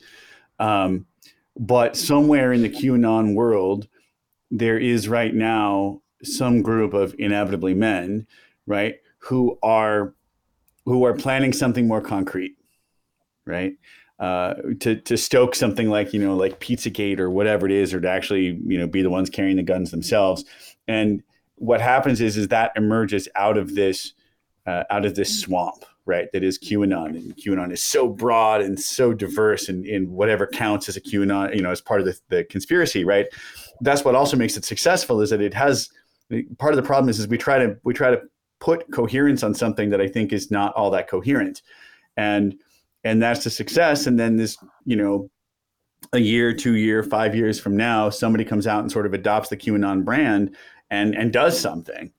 Um, 0.58 1.06
but 1.58 1.96
somewhere 1.96 2.52
in 2.52 2.62
the 2.62 2.70
QAnon 2.70 3.34
world, 3.34 3.88
there 4.50 4.78
is 4.78 5.08
right 5.08 5.34
now 5.34 6.00
some 6.22 6.62
group 6.62 6.94
of 6.94 7.14
inevitably 7.18 7.74
men, 7.74 8.26
right, 8.66 8.96
who 9.18 9.58
are 9.62 10.14
who 10.84 11.04
are 11.04 11.14
planning 11.14 11.52
something 11.52 11.86
more 11.86 12.00
concrete, 12.00 12.56
right? 13.46 13.74
uh, 14.22 14.54
to 14.78 14.94
to 15.00 15.16
stoke 15.16 15.54
something 15.56 15.90
like 15.90 16.14
you 16.14 16.20
know 16.20 16.36
like 16.36 16.60
Pizzagate 16.60 17.18
or 17.18 17.28
whatever 17.28 17.66
it 17.66 17.72
is, 17.72 17.92
or 17.92 18.00
to 18.00 18.08
actually 18.08 18.60
you 18.64 18.78
know 18.78 18.86
be 18.86 19.02
the 19.02 19.10
ones 19.10 19.28
carrying 19.28 19.56
the 19.56 19.64
guns 19.64 19.90
themselves. 19.90 20.44
And 20.86 21.24
what 21.56 21.80
happens 21.80 22.20
is 22.20 22.36
is 22.36 22.48
that 22.48 22.70
emerges 22.76 23.28
out 23.34 23.58
of 23.58 23.74
this 23.74 24.14
uh, 24.64 24.84
out 24.90 25.04
of 25.04 25.16
this 25.16 25.40
swamp, 25.40 25.84
right? 26.06 26.28
That 26.32 26.42
is 26.42 26.58
QAnon, 26.58 27.16
and 27.16 27.36
QAnon 27.36 27.72
is 27.72 27.82
so 27.82 28.08
broad 28.08 28.60
and 28.60 28.78
so 28.78 29.12
diverse, 29.12 29.68
and 29.68 29.86
in 29.86 30.10
whatever 30.10 30.46
counts 30.46 30.88
as 30.88 30.96
a 30.96 31.00
QAnon, 31.00 31.54
you 31.54 31.62
know, 31.62 31.70
as 31.70 31.80
part 31.80 32.00
of 32.00 32.06
the, 32.06 32.18
the 32.28 32.44
conspiracy, 32.44 33.04
right? 33.04 33.26
That's 33.80 34.04
what 34.04 34.14
also 34.14 34.36
makes 34.36 34.56
it 34.56 34.64
successful 34.64 35.20
is 35.20 35.30
that 35.30 35.40
it 35.40 35.54
has 35.54 35.90
part 36.58 36.72
of 36.72 36.76
the 36.76 36.86
problem 36.86 37.08
is 37.08 37.18
is 37.18 37.28
we 37.28 37.38
try 37.38 37.58
to 37.58 37.76
we 37.84 37.94
try 37.94 38.10
to 38.10 38.20
put 38.60 38.90
coherence 38.92 39.42
on 39.42 39.54
something 39.54 39.90
that 39.90 40.00
I 40.00 40.08
think 40.08 40.32
is 40.32 40.50
not 40.50 40.72
all 40.74 40.90
that 40.90 41.08
coherent, 41.08 41.62
and 42.16 42.54
and 43.04 43.22
that's 43.22 43.44
the 43.44 43.50
success. 43.50 44.06
And 44.06 44.18
then 44.18 44.36
this, 44.36 44.56
you 44.84 44.96
know, 44.96 45.30
a 46.12 46.18
year, 46.18 46.52
two 46.52 46.76
year, 46.76 47.02
five 47.02 47.34
years 47.34 47.58
from 47.58 47.76
now, 47.76 48.10
somebody 48.10 48.44
comes 48.44 48.66
out 48.66 48.80
and 48.80 48.90
sort 48.90 49.06
of 49.06 49.14
adopts 49.14 49.48
the 49.48 49.56
QAnon 49.56 50.04
brand 50.04 50.56
and 50.90 51.14
and 51.14 51.32
does 51.32 51.58
something 51.58 52.12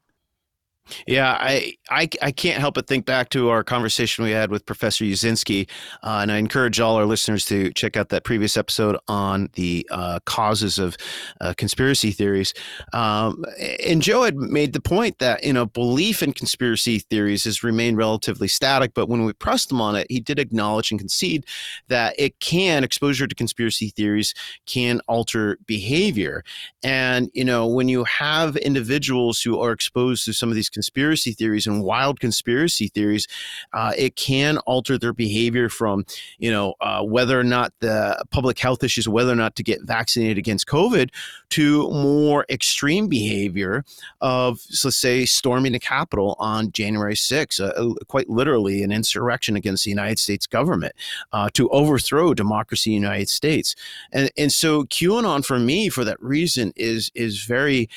yeah, 1.08 1.38
I, 1.40 1.76
I, 1.90 2.10
I 2.22 2.32
can't 2.32 2.60
help 2.60 2.76
but 2.76 2.88
think 2.88 3.06
back 3.06 3.30
to 3.30 3.50
our 3.50 3.64
conversation 3.64 4.24
we 4.24 4.32
had 4.32 4.52
with 4.52 4.66
Professor 4.66 5.06
Uscinski, 5.06 5.70
uh, 6.04 6.20
and 6.22 6.32
I 6.32 6.38
encourage 6.38 6.80
all 6.80 6.96
our 6.96 7.06
listeners 7.06 7.46
to 7.46 7.72
check 7.74 7.96
out 7.96 8.10
that 8.10 8.24
previous 8.24 8.58
episode 8.58 8.98
on 9.08 9.50
the 9.54 9.88
uh, 9.92 10.20
causes 10.26 10.80
of 10.80 10.98
uh, 11.40 11.54
conspiracy 11.56 12.12
theories. 12.12 12.54
Um, 12.92 13.46
and 13.86 14.02
Joe 14.02 14.24
had 14.24 14.36
made 14.36 14.74
the 14.74 14.82
point 14.82 15.20
that 15.20 15.44
you 15.44 15.54
know 15.54 15.66
belief 15.66 16.22
in 16.22 16.34
conspiracy 16.34 17.00
theories 17.00 17.46
has 17.46 17.64
remained 17.64 17.98
relatively 17.98 18.48
static, 18.48 18.94
but 18.94 19.08
when 19.08 19.24
we 19.24 19.34
pressed 19.34 19.72
him 19.72 19.80
on 19.80 19.96
it, 19.96 20.08
he 20.10 20.20
did 20.20 20.38
acknowledge 20.38 20.92
and 20.92 21.00
concede 21.00 21.46
that 21.88 22.14
it 22.18 22.40
can 22.40 22.84
exposure 22.84 23.28
to 23.28 23.36
conspiracy 23.36 23.90
theories 23.90 24.34
can 24.66 25.00
alter 25.08 25.58
behavior, 25.66 26.44
and 26.84 27.30
you 27.34 27.46
know 27.46 27.68
when 27.68 27.88
you 27.88 28.04
have 28.04 28.58
individuals 28.58 29.42
who 29.42 29.60
are 29.60 29.72
exposed 29.72 30.26
to 30.26 30.34
some 30.34 30.50
of 30.50 30.56
these 30.56 30.70
conspiracy 30.74 31.32
theories 31.32 31.68
and 31.68 31.84
wild 31.84 32.20
conspiracy 32.20 32.88
theories, 32.88 33.28
uh, 33.74 33.94
it 33.98 34.16
can 34.16 34.58
alter 34.60 34.98
their 34.98 35.14
behavior 35.14 35.70
from, 35.70 36.06
you 36.38 36.52
know, 36.52 36.74
uh, 36.82 37.04
whether 37.04 37.40
or 37.40 37.44
not 37.44 37.74
the 37.80 38.24
public 38.32 38.60
health 38.60 38.84
issues, 38.84 39.08
whether 39.08 39.32
or 39.32 39.36
not 39.36 39.56
to 39.56 39.64
get 39.64 39.82
vaccinated 39.84 40.38
against 40.38 40.68
COVID, 40.68 41.10
to 41.50 41.90
more 41.92 42.46
extreme 42.50 43.08
behavior 43.08 43.86
of, 44.22 44.60
so 44.60 44.88
let's 44.88 44.98
say, 44.98 45.26
storming 45.26 45.72
the 45.74 45.80
Capitol 45.80 46.36
on 46.40 46.72
January 46.72 47.16
6th, 47.16 47.60
uh, 47.60 47.94
quite 48.08 48.30
literally 48.30 48.84
an 48.84 48.92
insurrection 48.92 49.56
against 49.56 49.84
the 49.84 49.90
United 49.90 50.20
States 50.20 50.48
government 50.48 50.94
uh, 51.32 51.50
to 51.54 51.70
overthrow 51.70 52.34
democracy 52.34 52.96
in 52.96 53.02
the 53.02 53.08
United 53.08 53.30
States. 53.30 53.76
And, 54.12 54.32
and 54.38 54.52
so 54.52 54.84
QAnon, 54.84 55.46
for 55.46 55.60
me, 55.60 55.90
for 55.90 56.04
that 56.04 56.22
reason, 56.22 56.74
is 56.76 57.12
is 57.16 57.44
very 57.44 57.90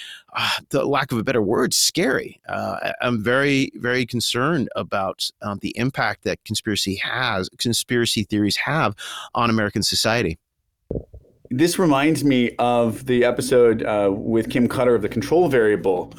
the 0.70 0.84
lack 0.84 1.12
of 1.12 1.18
a 1.18 1.24
better 1.24 1.42
word, 1.42 1.72
scary. 1.74 2.40
Uh, 2.48 2.92
I'm 3.00 3.22
very, 3.22 3.70
very 3.74 4.06
concerned 4.06 4.68
about 4.76 5.28
um, 5.42 5.58
the 5.62 5.76
impact 5.76 6.24
that 6.24 6.42
conspiracy 6.44 6.96
has, 6.96 7.48
conspiracy 7.58 8.24
theories 8.24 8.56
have 8.56 8.94
on 9.34 9.50
American 9.50 9.82
society. 9.82 10.38
This 11.50 11.78
reminds 11.78 12.24
me 12.24 12.56
of 12.58 13.06
the 13.06 13.24
episode 13.24 13.84
uh, 13.84 14.10
with 14.12 14.50
Kim 14.50 14.68
Cutter 14.68 14.94
of 14.94 15.02
the 15.02 15.08
control 15.08 15.48
variable. 15.48 16.12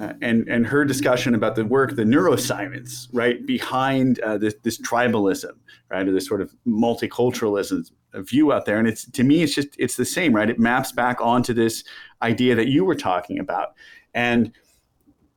Uh, 0.00 0.14
and 0.22 0.48
and 0.48 0.66
her 0.66 0.84
discussion 0.84 1.34
about 1.34 1.56
the 1.56 1.64
work, 1.64 1.94
the 1.94 2.04
neuroscience, 2.04 3.08
right 3.12 3.44
behind 3.44 4.18
uh, 4.20 4.38
this 4.38 4.54
this 4.62 4.80
tribalism, 4.80 5.52
right, 5.90 6.08
or 6.08 6.12
this 6.12 6.26
sort 6.26 6.40
of 6.40 6.54
multiculturalism 6.66 7.90
view 8.14 8.50
out 8.50 8.64
there. 8.64 8.78
And 8.78 8.88
it's 8.88 9.04
to 9.10 9.22
me, 9.22 9.42
it's 9.42 9.54
just 9.54 9.68
it's 9.78 9.96
the 9.96 10.06
same, 10.06 10.34
right? 10.34 10.48
It 10.48 10.58
maps 10.58 10.90
back 10.90 11.20
onto 11.20 11.52
this 11.52 11.84
idea 12.22 12.54
that 12.54 12.68
you 12.68 12.84
were 12.84 12.94
talking 12.94 13.38
about. 13.38 13.74
And 14.14 14.52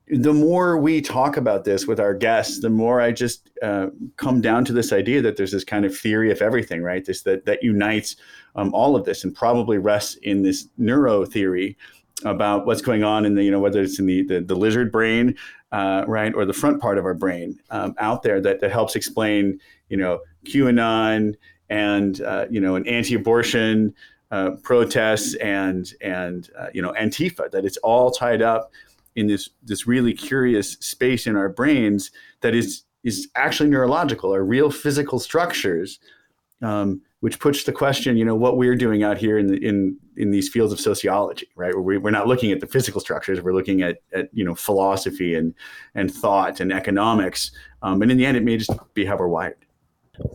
the 0.08 0.34
more 0.34 0.78
we 0.78 1.02
talk 1.02 1.36
about 1.36 1.65
this 1.65 1.86
with 1.86 1.99
our 1.99 2.13
guests, 2.13 2.62
the 2.62 2.69
more 2.69 3.02
I 3.02 3.12
just 3.12 3.49
uh, 3.62 3.88
come 4.15 4.39
down 4.39 4.63
to 4.65 4.73
this 4.73 4.93
idea 4.93 5.21
that 5.21 5.36
there's 5.36 5.52
this 5.52 5.63
kind 5.65 5.84
of 5.84 5.97
theory 5.97 6.32
of 6.32 6.41
everything, 6.41 6.84
right? 6.84 7.04
This 7.04 7.23
that 7.23 7.45
that 7.45 7.63
unites 7.63 8.15
um, 8.56 8.73
all 8.73 8.95
of 8.95 9.04
this 9.04 9.26
and 9.26 9.36
probably 9.36 9.78
rests 9.78 10.15
in 10.21 10.43
this 10.43 10.69
neuro 10.78 11.26
theory 11.26 11.78
about 12.25 12.65
what's 12.65 12.81
going 12.81 13.03
on 13.03 13.25
in 13.25 13.36
the 13.36 13.43
you 13.43 13.51
know 13.51 13.59
whether 13.59 13.81
it's 13.81 13.99
in 13.99 14.05
the 14.05 14.23
the, 14.23 14.41
the 14.41 14.55
lizard 14.55 14.91
brain, 14.91 15.36
uh, 15.71 16.05
right, 16.07 16.33
or 16.33 16.45
the 16.45 16.53
front 16.53 16.81
part 16.81 16.97
of 16.97 17.05
our 17.05 17.13
brain 17.13 17.59
um, 17.69 17.93
out 17.97 18.23
there 18.23 18.41
that 18.41 18.59
that 18.62 18.71
helps 18.71 18.95
explain 18.95 19.59
you 19.89 19.97
know 19.97 20.19
QAnon 20.45 21.36
and 21.69 22.21
uh, 22.21 22.45
you 22.49 22.59
know 22.59 22.75
an 22.75 22.88
anti-abortion 22.88 23.93
uh, 24.31 24.51
protests 24.63 25.36
and 25.36 25.93
and 26.01 26.49
uh, 26.57 26.67
you 26.73 26.81
know 26.81 26.93
Antifa. 26.93 27.49
That 27.51 27.65
it's 27.65 27.77
all 27.77 28.12
tied 28.12 28.41
up 28.41 28.71
in 29.15 29.27
this 29.27 29.49
this 29.63 29.88
really 29.88 30.13
curious 30.13 30.73
space 30.73 31.27
in 31.27 31.36
our 31.36 31.49
brains 31.49 32.12
that 32.41 32.55
is 32.55 32.83
is 33.03 33.29
actually 33.36 33.69
neurological, 33.69 34.33
are 34.33 34.43
real 34.43 34.71
physical 34.71 35.19
structures. 35.19 35.99
Um, 36.62 37.01
which 37.23 37.39
puts 37.39 37.63
the 37.63 37.71
question, 37.71 38.17
you 38.17 38.25
know, 38.25 38.36
what 38.36 38.57
we're 38.57 38.75
doing 38.75 39.01
out 39.01 39.17
here 39.17 39.38
in 39.38 39.53
in 39.63 39.97
in 40.17 40.31
these 40.31 40.49
fields 40.49 40.73
of 40.73 40.79
sociology, 40.81 41.47
right? 41.55 41.73
Where 41.73 41.81
we, 41.81 41.95
are 41.95 42.12
not 42.12 42.27
looking 42.27 42.51
at 42.51 42.59
the 42.59 42.67
physical 42.67 42.99
structures, 42.99 43.39
we're 43.39 43.53
looking 43.53 43.81
at, 43.81 43.99
at 44.12 44.27
you 44.33 44.43
know 44.43 44.53
philosophy 44.53 45.33
and 45.33 45.53
and 45.95 46.13
thought 46.13 46.59
and 46.59 46.73
economics, 46.73 47.51
um, 47.81 48.01
and 48.01 48.12
in 48.12 48.17
the 48.17 48.25
end, 48.25 48.36
it 48.36 48.43
may 48.43 48.57
just 48.57 48.71
be 48.93 49.05
how 49.05 49.15
we're 49.15 49.29
wired. 49.29 49.55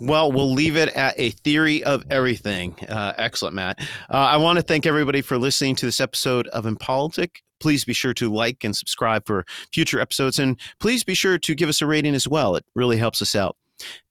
Well, 0.00 0.32
we'll 0.32 0.50
leave 0.50 0.78
it 0.78 0.88
at 0.94 1.14
a 1.18 1.28
theory 1.28 1.84
of 1.84 2.04
everything. 2.08 2.74
Uh, 2.88 3.12
excellent, 3.18 3.54
Matt. 3.54 3.80
Uh, 4.08 4.16
I 4.16 4.38
want 4.38 4.56
to 4.56 4.62
thank 4.62 4.86
everybody 4.86 5.20
for 5.20 5.36
listening 5.36 5.76
to 5.76 5.84
this 5.84 6.00
episode 6.00 6.48
of 6.48 6.64
Impolitic. 6.64 7.42
Please 7.60 7.84
be 7.84 7.92
sure 7.92 8.14
to 8.14 8.32
like 8.32 8.64
and 8.64 8.74
subscribe 8.74 9.26
for 9.26 9.44
future 9.74 10.00
episodes, 10.00 10.38
and 10.38 10.58
please 10.80 11.04
be 11.04 11.12
sure 11.12 11.36
to 11.36 11.54
give 11.54 11.68
us 11.68 11.82
a 11.82 11.86
rating 11.86 12.14
as 12.14 12.26
well. 12.26 12.56
It 12.56 12.64
really 12.74 12.96
helps 12.96 13.20
us 13.20 13.36
out. 13.36 13.58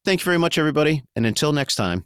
Thank 0.06 0.22
you 0.22 0.26
very 0.26 0.38
much, 0.38 0.60
everybody. 0.60 1.04
And 1.16 1.26
until 1.26 1.52
next 1.52 1.76
time, 1.76 2.06